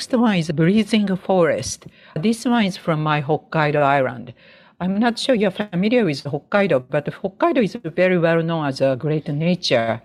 Next 0.00 0.12
one 0.16 0.36
is 0.36 0.50
Breathing 0.50 1.14
Forest. 1.14 1.86
This 2.16 2.46
one 2.46 2.64
is 2.64 2.78
from 2.78 3.02
my 3.02 3.20
Hokkaido 3.20 3.82
island. 3.82 4.32
I'm 4.80 4.98
not 4.98 5.18
sure 5.18 5.34
you're 5.34 5.50
familiar 5.50 6.06
with 6.06 6.24
Hokkaido, 6.24 6.84
but 6.88 7.04
Hokkaido 7.04 7.62
is 7.62 7.76
very 7.84 8.16
well 8.16 8.42
known 8.42 8.64
as 8.64 8.80
a 8.80 8.96
great 8.98 9.28
nature, 9.28 10.00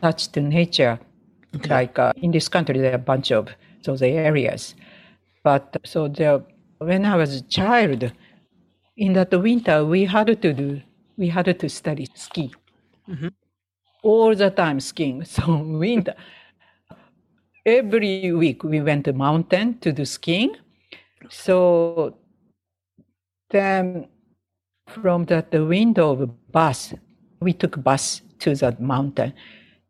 touched 0.00 0.34
nature. 0.38 0.98
Okay. 1.54 1.68
Like 1.68 1.98
uh, 1.98 2.14
in 2.16 2.30
this 2.30 2.48
country, 2.48 2.78
there 2.78 2.92
are 2.92 2.94
a 2.94 3.08
bunch 3.12 3.30
of 3.30 3.48
those 3.84 4.00
areas. 4.00 4.74
But 5.42 5.76
so 5.84 6.08
there, 6.08 6.40
when 6.78 7.04
I 7.04 7.16
was 7.16 7.34
a 7.34 7.42
child, 7.42 8.10
in 8.96 9.12
that 9.12 9.32
winter, 9.38 9.84
we 9.84 10.06
had 10.06 10.28
to 10.28 10.54
do, 10.54 10.80
we 11.18 11.28
had 11.28 11.58
to 11.60 11.68
study 11.68 12.06
ski. 12.14 12.54
Mm-hmm. 13.06 13.28
All 14.02 14.34
the 14.34 14.48
time 14.48 14.80
skiing. 14.80 15.24
So 15.34 15.44
winter, 15.58 16.14
every 17.70 18.32
week 18.32 18.64
we 18.64 18.80
went 18.80 19.04
to 19.04 19.12
mountain 19.12 19.78
to 19.78 19.92
do 19.92 20.04
skiing. 20.04 20.56
So 21.28 22.16
then 23.50 24.08
from 24.88 25.26
that 25.26 25.50
the 25.50 25.64
window 25.64 26.12
of 26.12 26.18
the 26.18 26.26
bus, 26.26 26.94
we 27.40 27.52
took 27.52 27.82
bus 27.82 28.22
to 28.40 28.54
that 28.56 28.80
mountain. 28.80 29.32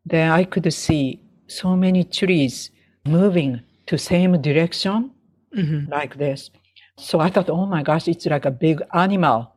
Then 0.05 0.31
I 0.31 0.43
could 0.43 0.71
see 0.73 1.21
so 1.47 1.75
many 1.75 2.03
trees 2.03 2.71
moving 3.05 3.61
to 3.87 3.97
same 3.97 4.41
direction 4.41 5.11
mm-hmm. 5.55 5.91
like 5.91 6.17
this. 6.17 6.49
So 6.97 7.19
I 7.19 7.29
thought, 7.29 7.49
oh 7.49 7.65
my 7.65 7.83
gosh, 7.83 8.07
it's 8.07 8.25
like 8.25 8.45
a 8.45 8.51
big 8.51 8.81
animal 8.93 9.53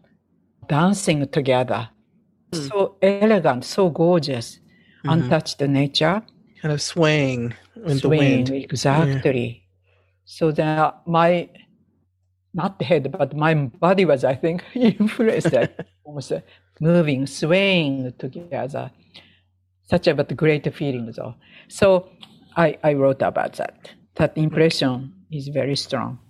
dancing 0.66 1.29
together. 1.29 1.89
Mm. 2.53 2.68
So 2.68 2.97
elegant, 3.03 3.64
so 3.64 3.91
gorgeous, 3.91 4.57
mm-hmm. 4.57 5.11
untouched 5.11 5.61
nature. 5.61 6.22
Kind 6.62 6.72
of 6.72 6.81
swaying 6.81 7.55
in 7.87 7.99
swaying. 7.99 8.53
Exactly. 8.55 9.47
Yeah. 9.47 9.61
So 10.24 10.53
then 10.53 10.93
my 11.07 11.49
not 12.55 12.78
the 12.78 12.85
head, 12.85 13.11
but 13.11 13.37
my 13.37 13.55
body 13.55 14.05
was, 14.05 14.24
I 14.24 14.35
think, 14.35 14.64
influenced, 14.74 15.55
almost 16.05 16.32
moving, 16.80 17.26
swaying 17.26 18.14
together. 18.18 18.91
Such 19.91 20.07
a 20.07 20.14
but 20.14 20.35
great 20.37 20.72
feeling, 20.72 21.12
though. 21.14 21.35
So 21.68 22.09
I, 22.57 22.78
I 22.82 22.95
wrote 22.95 23.22
about 23.22 23.55
that. 23.55 23.91
That 24.14 24.39
impression 24.39 25.12
is 25.30 25.49
very 25.49 25.76
strong. 25.76 26.20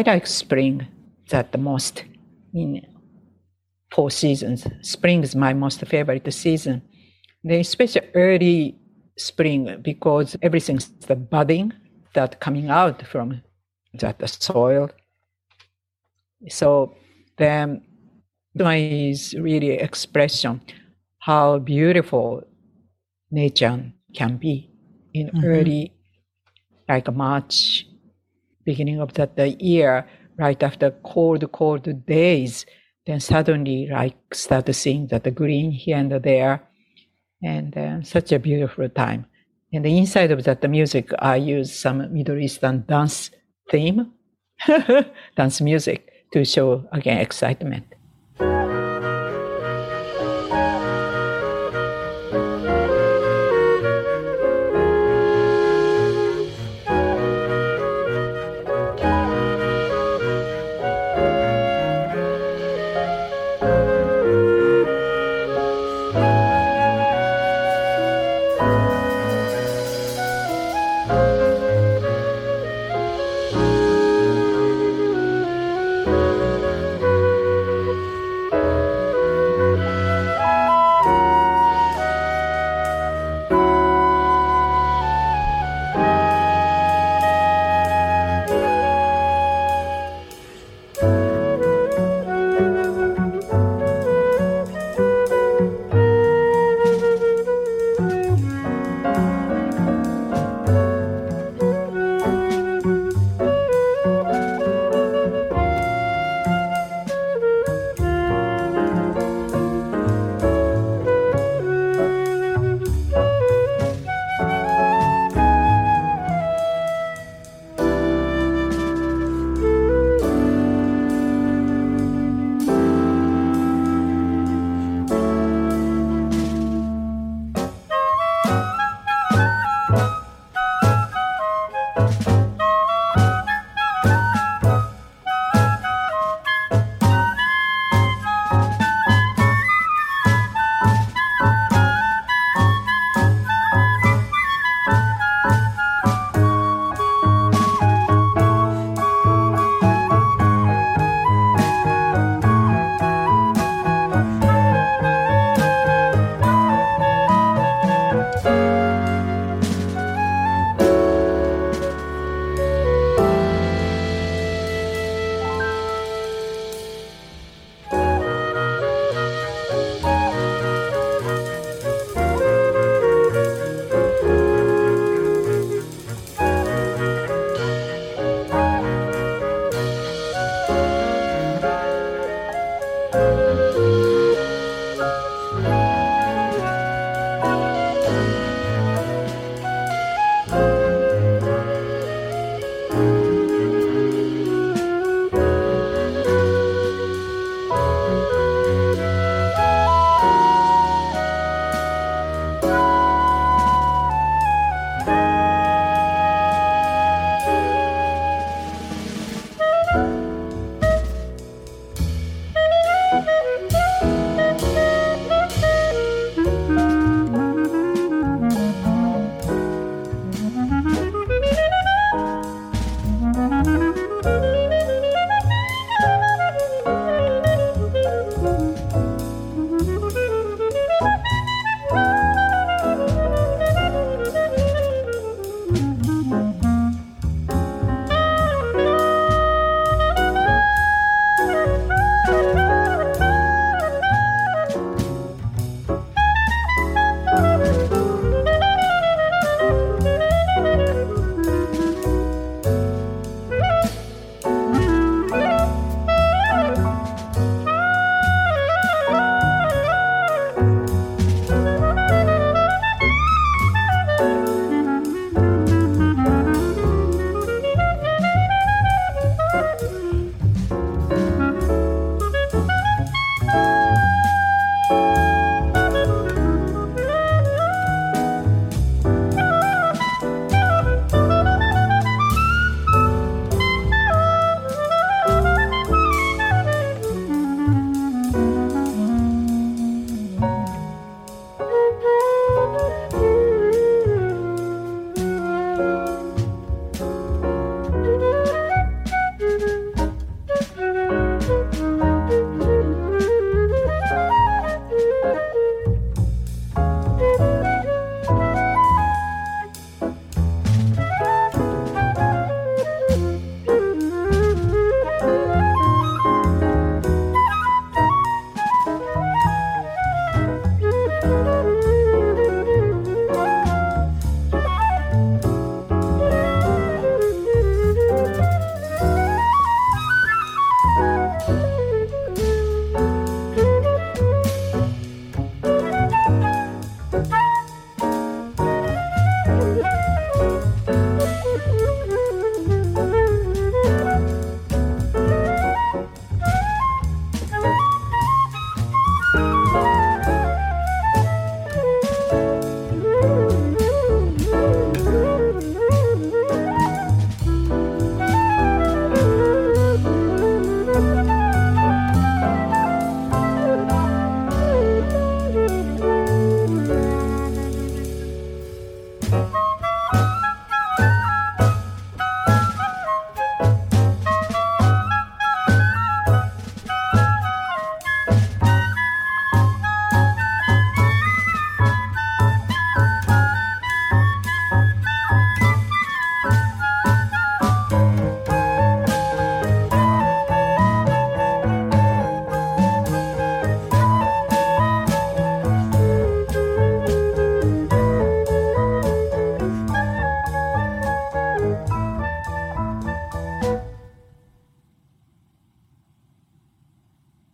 I 0.00 0.12
like 0.12 0.26
spring 0.26 0.86
that 1.28 1.52
the 1.52 1.58
most 1.58 2.04
in 2.54 2.86
four 3.92 4.10
seasons. 4.10 4.66
Spring 4.80 5.22
is 5.22 5.36
my 5.36 5.52
most 5.52 5.84
favorite 5.86 6.32
season. 6.32 6.80
Then 7.44 7.60
especially 7.60 8.08
early 8.14 8.78
spring 9.18 9.82
because 9.82 10.36
everything's 10.40 10.88
the 11.06 11.16
budding 11.16 11.74
that 12.14 12.40
coming 12.40 12.70
out 12.70 13.06
from 13.06 13.42
that 13.92 14.18
the 14.20 14.28
soil. 14.28 14.90
So 16.48 16.94
then 17.36 17.82
is 18.56 19.34
really 19.34 19.72
expression 19.72 20.62
how 21.18 21.58
beautiful 21.58 22.42
nature 23.30 23.92
can 24.14 24.38
be 24.38 24.70
in 25.12 25.26
mm-hmm. 25.26 25.44
early 25.44 25.92
like 26.88 27.12
March, 27.12 27.86
beginning 28.64 29.00
of 29.00 29.14
that 29.14 29.36
the 29.36 29.50
year, 29.62 30.06
right 30.36 30.62
after 30.62 30.90
cold, 31.02 31.50
cold 31.52 32.06
days, 32.06 32.66
then 33.06 33.20
suddenly 33.20 33.88
like 33.90 34.16
start 34.34 34.72
seeing 34.74 35.06
that 35.08 35.24
the 35.24 35.30
green 35.30 35.70
here 35.70 35.96
and 35.96 36.12
there, 36.12 36.62
and 37.42 37.76
uh, 37.76 38.02
such 38.02 38.32
a 38.32 38.38
beautiful 38.38 38.88
time. 38.88 39.26
And 39.72 39.86
inside 39.86 40.32
of 40.32 40.44
that 40.44 40.60
the 40.60 40.68
music, 40.68 41.10
I 41.18 41.36
use 41.36 41.72
some 41.72 42.12
Middle 42.12 42.38
Eastern 42.38 42.84
dance 42.86 43.30
theme, 43.70 44.12
dance 45.36 45.60
music 45.60 46.10
to 46.32 46.44
show 46.44 46.86
again 46.92 47.18
excitement. 47.18 47.86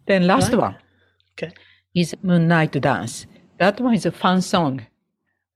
Then 0.07 0.27
last 0.27 0.53
Right. 0.53 0.61
one 0.61 0.77
Okay. 1.33 1.53
is 1.95 2.15
Moonlight 2.23 2.81
Dance. 2.81 3.27
That 3.59 3.81
one 3.81 3.95
is 3.95 4.07
a 4.07 4.13
fun 4.13 4.41
song. 4.43 4.87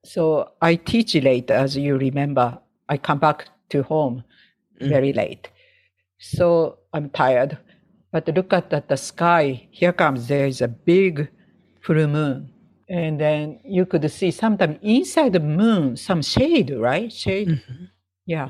So 0.05 0.52
I 0.60 0.77
teach 0.77 1.14
late, 1.14 1.51
as 1.51 1.77
you 1.77 1.97
remember. 1.97 2.59
I 2.89 2.97
come 2.97 3.18
back 3.18 3.48
to 3.70 3.82
home 3.82 4.24
Mm. 4.81 4.89
very 4.89 5.12
late. 5.12 5.48
So 6.18 6.78
I'm 6.93 7.10
tired. 7.10 7.59
But 8.12 8.27
look 8.35 8.52
at, 8.52 8.72
at 8.72 8.89
the 8.89 8.97
sky. 8.97 9.68
Here 9.70 9.93
comes, 9.93 10.27
there 10.27 10.47
is 10.47 10.60
a 10.60 10.68
big 10.68 11.28
full 11.81 12.06
moon. 12.09 12.52
And 12.89 13.20
then 13.20 13.60
you 13.64 13.86
could 13.86 14.10
see 14.10 14.32
sometimes 14.32 14.78
inside 14.82 15.32
the 15.35 15.40
moon, 15.40 15.97
some 15.97 16.22
shade, 16.22 16.70
right? 16.77 17.12
Shade. 17.12 17.48
Mhm. 17.48 17.89
Yeah. 18.27 18.48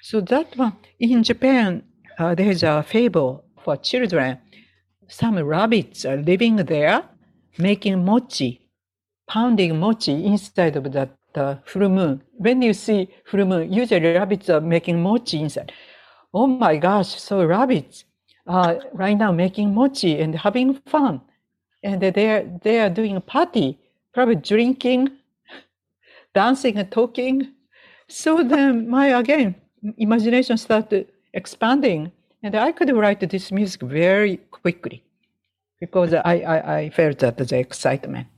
So 0.00 0.20
that 0.20 0.56
one, 0.56 0.74
in 1.00 1.22
Japan, 1.24 1.82
uh, 2.18 2.34
there's 2.36 2.62
a 2.62 2.84
fable 2.84 3.44
for 3.64 3.76
children. 3.76 4.38
Some 5.08 5.38
rabbits 5.38 6.04
are 6.04 6.16
living 6.16 6.56
there 6.56 7.04
making 7.58 8.04
mochi, 8.04 8.68
pounding 9.28 9.78
mochi 9.78 10.24
inside 10.24 10.76
of 10.76 10.92
that 10.92 11.16
uh, 11.34 11.56
full 11.64 11.88
moon. 11.88 12.22
When 12.36 12.62
you 12.62 12.72
see 12.72 13.08
full 13.26 13.44
moon, 13.44 13.72
usually 13.72 14.12
rabbits 14.14 14.48
are 14.48 14.60
making 14.60 15.02
mochi 15.02 15.40
inside. 15.40 15.72
Oh 16.32 16.46
my 16.46 16.76
gosh, 16.76 17.20
so 17.20 17.44
rabbits 17.44 18.04
are 18.46 18.80
right 18.92 19.16
now 19.16 19.32
making 19.32 19.74
mochi 19.74 20.18
and 20.18 20.34
having 20.34 20.74
fun. 20.86 21.20
And 21.82 22.00
they 22.00 22.30
are, 22.30 22.44
they 22.62 22.80
are 22.80 22.90
doing 22.90 23.16
a 23.16 23.20
party, 23.20 23.78
probably 24.12 24.36
drinking, 24.36 25.10
dancing 26.34 26.76
and 26.78 26.90
talking. 26.90 27.52
So 28.08 28.42
then 28.42 28.88
my, 28.88 29.08
again, 29.18 29.54
imagination 29.98 30.56
started 30.56 31.08
expanding 31.32 32.12
and 32.44 32.54
I 32.54 32.72
could 32.72 32.94
write 32.94 33.20
this 33.20 33.50
music 33.50 33.80
very 33.80 34.36
quickly 34.50 35.02
because 35.80 36.12
I, 36.12 36.36
I, 36.54 36.76
I 36.78 36.90
felt 36.90 37.18
that 37.20 37.38
the 37.38 37.58
excitement. 37.58 38.28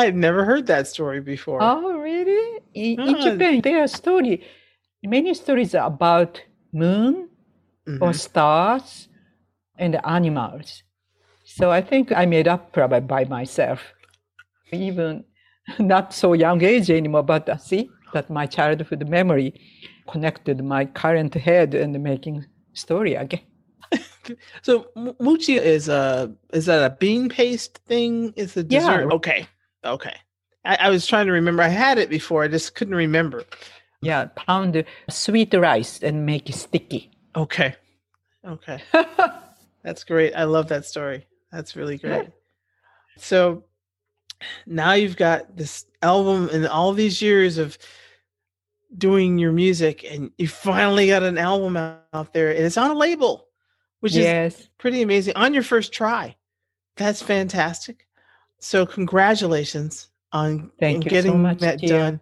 I 0.00 0.06
had 0.06 0.16
never 0.16 0.44
heard 0.46 0.66
that 0.68 0.88
story 0.88 1.20
before. 1.20 1.60
Oh, 1.60 1.98
really? 1.98 2.60
In, 2.72 3.00
in. 3.00 3.20
Japan, 3.20 3.60
there 3.60 3.82
are 3.82 3.86
story, 3.86 4.42
many 5.02 5.34
stories 5.34 5.74
about 5.74 6.42
moon 6.72 7.28
Mhm. 7.86 8.02
or 8.02 8.12
stars 8.14 9.08
and 9.76 10.00
animals. 10.06 10.82
So 11.44 11.70
I 11.70 11.82
think 11.82 12.12
I 12.12 12.24
made 12.26 12.48
up 12.48 12.72
probably 12.72 13.00
by 13.00 13.24
myself. 13.24 13.80
Even 14.72 15.24
not 15.78 16.14
so 16.14 16.32
young 16.32 16.62
age 16.62 16.90
anymore, 16.90 17.24
but 17.24 17.48
uh, 17.48 17.56
see 17.58 17.92
that 18.12 18.30
my 18.30 18.46
childhood 18.46 19.06
memory 19.08 19.52
connected 20.10 20.64
my 20.64 20.86
current 20.86 21.34
head 21.34 21.74
and 21.74 21.92
making 22.02 22.46
story 22.72 23.14
again. 23.14 23.42
So 24.62 24.86
mochi 25.18 25.56
is 25.56 25.88
a 25.88 26.32
is 26.52 26.66
that 26.66 26.82
a 26.84 26.94
bean 26.96 27.28
paste 27.28 27.78
thing? 27.88 28.32
Is 28.36 28.56
a 28.56 28.62
Yeah. 28.62 28.78
dessert? 28.80 29.12
Okay, 29.12 29.46
okay. 29.84 30.16
I, 30.64 30.76
I 30.76 30.90
was 30.90 31.06
trying 31.06 31.26
to 31.26 31.32
remember. 31.32 31.62
I 31.62 31.68
had 31.68 31.98
it 31.98 32.10
before. 32.10 32.42
I 32.42 32.48
just 32.48 32.74
couldn't 32.74 32.94
remember. 32.94 33.44
Yeah, 34.02 34.26
pound 34.34 34.82
sweet 35.08 35.52
rice 35.54 36.02
and 36.02 36.24
make 36.24 36.48
it 36.48 36.54
sticky. 36.54 37.10
Okay, 37.36 37.74
okay. 38.46 38.82
That's 39.82 40.04
great. 40.04 40.34
I 40.34 40.44
love 40.44 40.68
that 40.68 40.84
story. 40.86 41.26
That's 41.52 41.76
really 41.76 41.98
great. 41.98 42.28
So 43.16 43.64
now 44.66 44.92
you've 44.92 45.16
got 45.18 45.54
this 45.54 45.84
album 46.00 46.48
and 46.50 46.66
all 46.66 46.94
these 46.94 47.20
years 47.20 47.58
of 47.58 47.76
doing 48.96 49.38
your 49.38 49.52
music, 49.52 50.04
and 50.10 50.30
you 50.38 50.48
finally 50.48 51.08
got 51.08 51.22
an 51.22 51.36
album 51.36 51.76
out, 51.76 52.04
out 52.14 52.32
there, 52.32 52.50
and 52.50 52.64
it's 52.64 52.78
on 52.78 52.90
a 52.90 52.94
label, 52.94 53.46
which 54.00 54.16
is 54.16 54.68
pretty 54.78 55.02
amazing 55.02 55.36
on 55.36 55.52
your 55.52 55.62
first 55.62 55.92
try. 55.92 56.36
That's 56.96 57.20
fantastic. 57.20 58.06
So 58.60 58.86
congratulations 58.86 60.08
on 60.32 60.70
you 60.80 61.10
so 61.10 61.10
getting 61.10 61.42
much, 61.42 61.60
that 61.60 61.78
Tia. 61.80 61.88
done. 61.88 62.20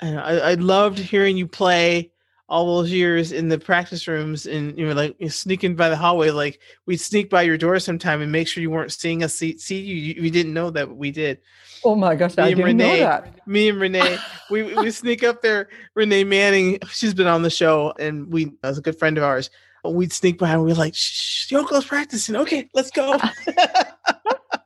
And 0.00 0.18
I, 0.18 0.50
I 0.50 0.54
loved 0.54 0.98
hearing 0.98 1.36
you 1.36 1.46
play 1.46 2.10
all 2.48 2.78
those 2.78 2.90
years 2.90 3.30
in 3.30 3.48
the 3.48 3.58
practice 3.58 4.08
rooms 4.08 4.44
and 4.44 4.76
you 4.76 4.84
know 4.84 4.92
like 4.92 5.16
sneaking 5.30 5.76
by 5.76 5.88
the 5.88 5.96
hallway 5.96 6.30
like 6.30 6.58
we'd 6.84 6.96
sneak 6.96 7.30
by 7.30 7.42
your 7.42 7.56
door 7.56 7.78
sometime 7.78 8.20
and 8.20 8.32
make 8.32 8.48
sure 8.48 8.60
you 8.60 8.70
weren't 8.70 8.90
seeing 8.90 9.22
us 9.22 9.36
see, 9.36 9.56
see 9.56 9.78
you. 9.80 10.20
we 10.20 10.30
didn't 10.30 10.52
know 10.52 10.68
that 10.70 10.96
we 10.96 11.12
did 11.12 11.38
Oh 11.84 11.94
my 11.94 12.14
gosh, 12.16 12.36
Me 12.36 12.42
I 12.42 12.48
and 12.48 12.56
didn't 12.56 12.76
know 12.76 12.86
Renee. 12.88 12.98
that. 12.98 13.46
me 13.46 13.68
and 13.68 13.80
renee 13.80 14.18
we 14.50 14.64
we 14.64 14.90
sneak 14.90 15.22
up 15.22 15.42
there 15.42 15.68
renee 15.94 16.24
manning 16.24 16.80
she's 16.90 17.14
been 17.14 17.28
on 17.28 17.42
the 17.42 17.50
show 17.50 17.94
and 18.00 18.32
we 18.32 18.52
as 18.64 18.78
a 18.78 18.82
good 18.82 18.98
friend 18.98 19.16
of 19.16 19.22
ours 19.22 19.48
we'd 19.84 20.12
sneak 20.12 20.36
by 20.36 20.50
and 20.50 20.62
we're 20.64 20.74
like 20.74 20.94
shh 20.96 21.48
yoko's 21.52 21.84
practicing 21.84 22.34
okay 22.34 22.68
let's 22.74 22.90
go 22.90 23.16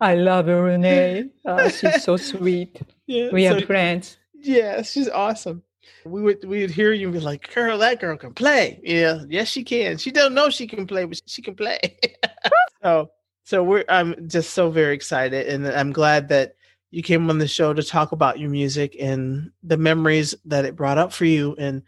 I 0.05 0.15
love 0.15 0.47
her, 0.47 0.63
Renee. 0.63 1.31
Uh, 1.45 1.69
she's 1.77 2.03
so 2.05 2.17
sweet. 2.17 2.81
yeah 3.07 3.31
We 3.33 3.47
so- 3.49 3.57
are 3.57 3.61
friends. 3.63 4.19
Yeah, 4.35 4.83
she's 4.83 5.09
awesome. 5.09 5.63
We 6.05 6.21
would 6.21 6.45
we 6.45 6.61
would 6.61 6.71
hear 6.71 6.93
you 6.93 7.07
and 7.09 7.15
be 7.15 7.21
like, 7.21 7.53
"Girl, 7.55 7.79
that 7.79 7.99
girl 8.01 8.17
can 8.19 8.35
play." 8.35 8.79
Yeah, 8.83 9.23
yes, 9.29 9.49
she 9.49 9.65
can. 9.65 9.97
She 9.97 10.11
don't 10.11 10.35
know 10.35 10.51
she 10.51 10.67
can 10.67 10.87
play, 10.87 11.05
but 11.07 11.21
she 11.27 11.41
can 11.41 11.55
play. 11.55 11.79
so, 12.83 13.11
so 13.45 13.63
we're 13.65 13.85
I'm 13.89 14.29
just 14.29 14.51
so 14.53 14.71
very 14.71 14.95
excited, 14.95 15.47
and 15.49 15.67
I'm 15.67 15.93
glad 15.93 16.29
that 16.29 16.57
you 16.91 17.03
came 17.03 17.29
on 17.31 17.39
the 17.39 17.49
show 17.49 17.73
to 17.73 17.83
talk 17.83 18.13
about 18.13 18.39
your 18.39 18.51
music 18.51 18.97
and 19.01 19.51
the 19.63 19.79
memories 19.79 20.35
that 20.45 20.65
it 20.67 20.77
brought 20.77 20.99
up 20.99 21.11
for 21.13 21.25
you, 21.25 21.55
and 21.59 21.83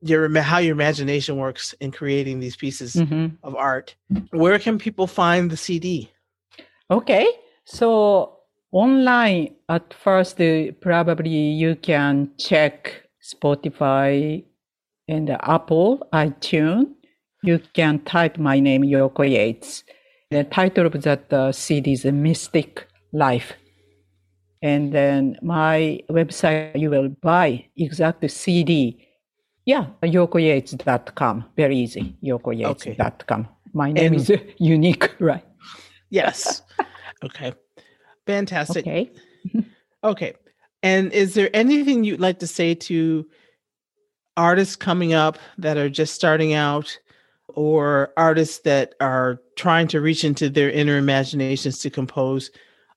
your 0.00 0.28
how 0.40 0.58
your 0.58 0.72
imagination 0.72 1.36
works 1.36 1.74
in 1.80 1.90
creating 1.92 2.40
these 2.40 2.56
pieces 2.56 2.94
Mhm. 2.96 3.36
of 3.42 3.54
art. 3.54 3.96
Where 4.30 4.58
can 4.58 4.78
people 4.78 5.06
find 5.06 5.50
the 5.50 5.56
CD? 5.58 6.10
Okay, 6.90 7.26
so 7.68 8.38
online 8.72 9.54
at 9.68 9.92
first, 9.92 10.40
uh, 10.40 10.72
probably 10.80 11.28
you 11.30 11.76
can 11.76 12.30
check 12.38 13.02
Spotify 13.22 14.42
and 15.06 15.30
Apple, 15.42 16.06
iTunes. 16.12 16.86
You 17.42 17.60
can 17.74 18.00
type 18.00 18.38
my 18.38 18.58
name, 18.58 18.82
Yoko 18.82 19.28
Yates. 19.28 19.84
The 20.30 20.44
title 20.44 20.86
of 20.86 21.02
that 21.02 21.32
uh, 21.32 21.52
CD 21.52 21.92
is 21.92 22.04
Mystic 22.04 22.88
Life. 23.12 23.52
And 24.62 24.92
then 24.92 25.38
my 25.42 26.00
website, 26.10 26.78
you 26.78 26.90
will 26.90 27.10
buy 27.22 27.64
exact 27.76 28.28
CD. 28.30 29.06
Yeah, 29.66 29.86
yokoyates.com. 30.02 31.44
Very 31.56 31.76
easy. 31.76 32.16
yokoyates.com. 32.24 33.48
My 33.74 33.92
name 33.92 34.14
And- 34.14 34.16
is 34.16 34.32
unique, 34.58 35.14
right? 35.20 35.44
Yes. 36.10 36.62
Okay. 37.24 37.52
Fantastic. 38.26 38.86
Okay. 38.86 39.10
Okay. 40.04 40.34
And 40.84 41.12
is 41.12 41.34
there 41.34 41.50
anything 41.52 42.04
you'd 42.04 42.20
like 42.20 42.38
to 42.38 42.46
say 42.46 42.72
to 42.72 43.26
artists 44.36 44.76
coming 44.76 45.12
up 45.12 45.38
that 45.58 45.76
are 45.76 45.88
just 45.88 46.14
starting 46.14 46.52
out 46.52 46.96
or 47.48 48.12
artists 48.16 48.60
that 48.60 48.94
are 49.00 49.40
trying 49.56 49.88
to 49.88 50.00
reach 50.00 50.22
into 50.22 50.48
their 50.48 50.70
inner 50.70 50.98
imaginations 50.98 51.80
to 51.80 51.90
compose? 51.90 52.52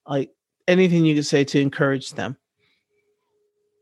Like 0.06 0.30
anything 0.68 1.04
you 1.04 1.16
could 1.16 1.26
say 1.26 1.42
to 1.42 1.60
encourage 1.60 2.12
them? 2.12 2.36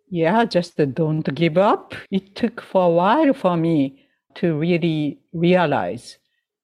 Yeah, 0.09 0.45
just 0.47 0.77
don't 0.95 1.35
give 1.35 1.59
up. 1.59 1.95
It 2.11 2.35
took 2.35 2.63
for 2.63 2.87
a 2.87 2.91
while 2.91 3.35
for 3.35 3.57
me 3.57 4.07
to 4.37 4.59
really 4.59 5.21
realize 5.33 6.19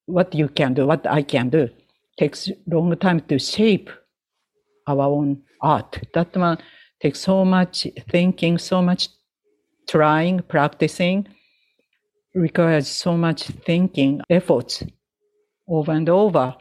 what 0.07 0.35
you 0.35 0.49
can 0.49 0.75
do, 0.75 0.87
what 0.87 1.07
I 1.07 1.23
can 1.23 1.51
do. 1.51 1.69
Takes 2.19 2.51
long 2.67 2.97
time 2.97 3.21
to 3.29 3.39
shape 3.39 3.91
our 4.87 5.03
own 5.03 5.43
art. 5.61 5.99
That 6.15 6.35
one 6.37 6.59
takes 7.01 7.21
so 7.21 7.45
much 7.45 7.87
thinking, 8.11 8.59
so 8.59 8.81
much 8.81 9.09
trying, 9.89 10.41
practicing, 10.41 11.27
requires 12.35 12.89
so 12.89 13.17
much 13.17 13.45
thinking, 13.45 14.21
efforts 14.31 14.83
over 15.69 15.93
and 15.93 16.09
over. 16.09 16.55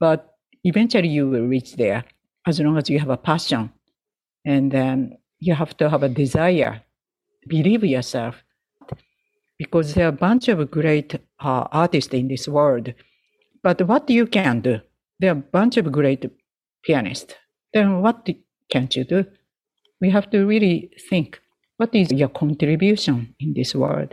But 0.00 0.34
eventually 0.64 1.08
you 1.08 1.28
will 1.28 1.46
reach 1.46 1.76
there 1.76 2.04
as 2.46 2.60
long 2.60 2.76
as 2.78 2.90
you 2.90 2.98
have 2.98 3.10
a 3.10 3.16
passion. 3.16 3.72
And 4.44 4.70
then 4.70 5.18
you 5.38 5.54
have 5.54 5.76
to 5.78 5.88
have 5.88 6.02
a 6.02 6.08
desire, 6.08 6.82
believe 7.48 7.84
yourself. 7.84 8.42
Because 9.58 9.94
there 9.94 10.06
are 10.06 10.08
a 10.08 10.12
bunch 10.12 10.48
of 10.48 10.70
great 10.70 11.14
uh, 11.40 11.68
artists 11.70 12.12
in 12.12 12.28
this 12.28 12.48
world. 12.48 12.92
But 13.64 13.80
what 13.88 14.10
you 14.10 14.26
can 14.26 14.60
do? 14.60 14.80
There 15.18 15.30
are 15.30 15.38
a 15.38 15.50
bunch 15.56 15.78
of 15.78 15.90
great 15.90 16.30
pianists. 16.84 17.34
Then 17.72 18.02
what 18.02 18.28
can't 18.70 18.94
you 18.94 19.04
do? 19.04 19.24
We 20.02 20.10
have 20.10 20.28
to 20.30 20.44
really 20.44 20.90
think 21.08 21.40
what 21.78 21.94
is 21.94 22.12
your 22.12 22.28
contribution 22.28 23.34
in 23.40 23.54
this 23.54 23.74
world? 23.74 24.12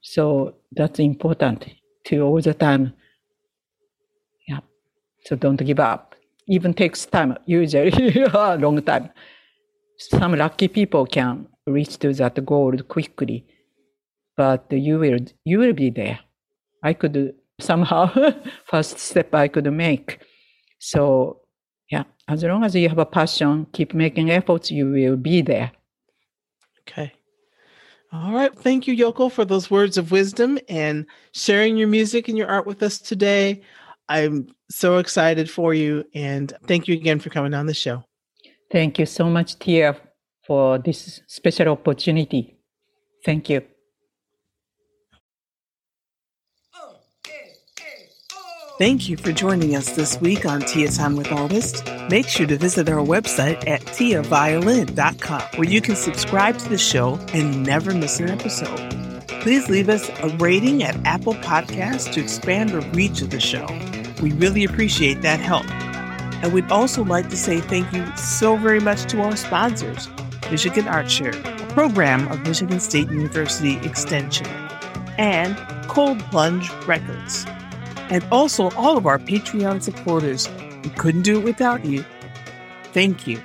So 0.00 0.54
that's 0.72 0.98
important 1.00 1.66
to 2.06 2.20
all 2.22 2.40
the 2.40 2.54
time. 2.54 2.94
Yeah. 4.48 4.60
So 5.26 5.36
don't 5.36 5.62
give 5.62 5.78
up. 5.78 6.14
Even 6.48 6.72
takes 6.72 7.04
time, 7.04 7.36
usually 7.44 8.24
a 8.32 8.56
long 8.56 8.80
time. 8.82 9.10
Some 9.98 10.34
lucky 10.34 10.68
people 10.68 11.04
can 11.06 11.46
reach 11.66 11.98
to 11.98 12.12
that 12.14 12.42
goal 12.44 12.76
quickly, 12.88 13.46
but 14.34 14.64
you 14.70 14.98
will 14.98 15.18
you 15.44 15.58
will 15.58 15.74
be 15.74 15.90
there. 15.90 16.20
I 16.82 16.94
could 16.94 17.34
somehow 17.60 18.10
first 18.64 18.98
step 18.98 19.34
I 19.34 19.48
could 19.48 19.70
make. 19.72 20.20
So 20.78 21.40
yeah, 21.90 22.04
as 22.28 22.42
long 22.42 22.64
as 22.64 22.74
you 22.74 22.88
have 22.88 22.98
a 22.98 23.06
passion, 23.06 23.66
keep 23.72 23.94
making 23.94 24.30
efforts, 24.30 24.70
you 24.70 24.90
will 24.90 25.16
be 25.16 25.42
there. 25.42 25.72
Okay. 26.82 27.12
All 28.12 28.32
right. 28.32 28.56
Thank 28.56 28.86
you, 28.86 28.94
Yoko, 28.94 29.30
for 29.30 29.44
those 29.44 29.70
words 29.70 29.98
of 29.98 30.12
wisdom 30.12 30.58
and 30.68 31.06
sharing 31.32 31.76
your 31.76 31.88
music 31.88 32.28
and 32.28 32.38
your 32.38 32.48
art 32.48 32.66
with 32.66 32.82
us 32.82 32.98
today. 32.98 33.62
I'm 34.08 34.48
so 34.70 34.98
excited 34.98 35.50
for 35.50 35.74
you. 35.74 36.04
And 36.14 36.52
thank 36.66 36.86
you 36.86 36.94
again 36.94 37.18
for 37.18 37.30
coming 37.30 37.54
on 37.54 37.66
the 37.66 37.74
show. 37.74 38.04
Thank 38.70 38.98
you 38.98 39.06
so 39.06 39.28
much, 39.28 39.58
Tia, 39.58 39.96
for 40.46 40.78
this 40.78 41.22
special 41.26 41.68
opportunity. 41.68 42.56
Thank 43.24 43.50
you. 43.50 43.62
Thank 48.76 49.08
you 49.08 49.16
for 49.16 49.30
joining 49.30 49.76
us 49.76 49.90
this 49.90 50.20
week 50.20 50.44
on 50.44 50.60
Tia 50.60 50.88
Time 50.88 51.14
with 51.14 51.30
Artist. 51.30 51.86
Make 52.10 52.26
sure 52.26 52.44
to 52.44 52.56
visit 52.56 52.88
our 52.88 53.06
website 53.06 53.68
at 53.68 53.80
tiaviolin.com 53.82 55.42
where 55.54 55.68
you 55.68 55.80
can 55.80 55.94
subscribe 55.94 56.58
to 56.58 56.68
the 56.68 56.76
show 56.76 57.14
and 57.32 57.62
never 57.62 57.94
miss 57.94 58.18
an 58.18 58.30
episode. 58.30 58.90
Please 59.42 59.68
leave 59.68 59.88
us 59.88 60.08
a 60.08 60.36
rating 60.38 60.82
at 60.82 60.96
Apple 61.06 61.34
Podcasts 61.34 62.12
to 62.14 62.20
expand 62.20 62.70
the 62.70 62.80
reach 62.96 63.22
of 63.22 63.30
the 63.30 63.38
show. 63.38 63.64
We 64.20 64.32
really 64.32 64.64
appreciate 64.64 65.22
that 65.22 65.38
help. 65.38 65.70
And 66.42 66.52
we'd 66.52 66.72
also 66.72 67.04
like 67.04 67.28
to 67.28 67.36
say 67.36 67.60
thank 67.60 67.92
you 67.92 68.04
so 68.16 68.56
very 68.56 68.80
much 68.80 69.04
to 69.12 69.22
our 69.22 69.36
sponsors, 69.36 70.08
Michigan 70.50 70.88
Art 70.88 71.08
Share, 71.08 71.30
a 71.30 71.66
program 71.74 72.26
of 72.26 72.40
Michigan 72.40 72.80
State 72.80 73.08
University 73.08 73.76
Extension, 73.86 74.48
and 75.16 75.56
Cold 75.86 76.18
Plunge 76.24 76.68
Records 76.88 77.46
and 78.10 78.24
also 78.30 78.70
all 78.70 78.96
of 78.96 79.06
our 79.06 79.18
Patreon 79.18 79.82
supporters 79.82 80.48
We 80.84 80.90
couldn't 80.90 81.22
do 81.22 81.38
it 81.38 81.44
without 81.44 81.84
you. 81.84 82.04
Thank 82.92 83.26
you. 83.26 83.42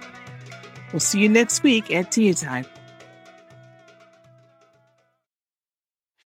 We'll 0.92 1.00
see 1.00 1.22
you 1.22 1.30
next 1.30 1.64
week 1.64 1.92
at 1.92 2.12
Tea 2.12 2.34
Time. 2.34 2.66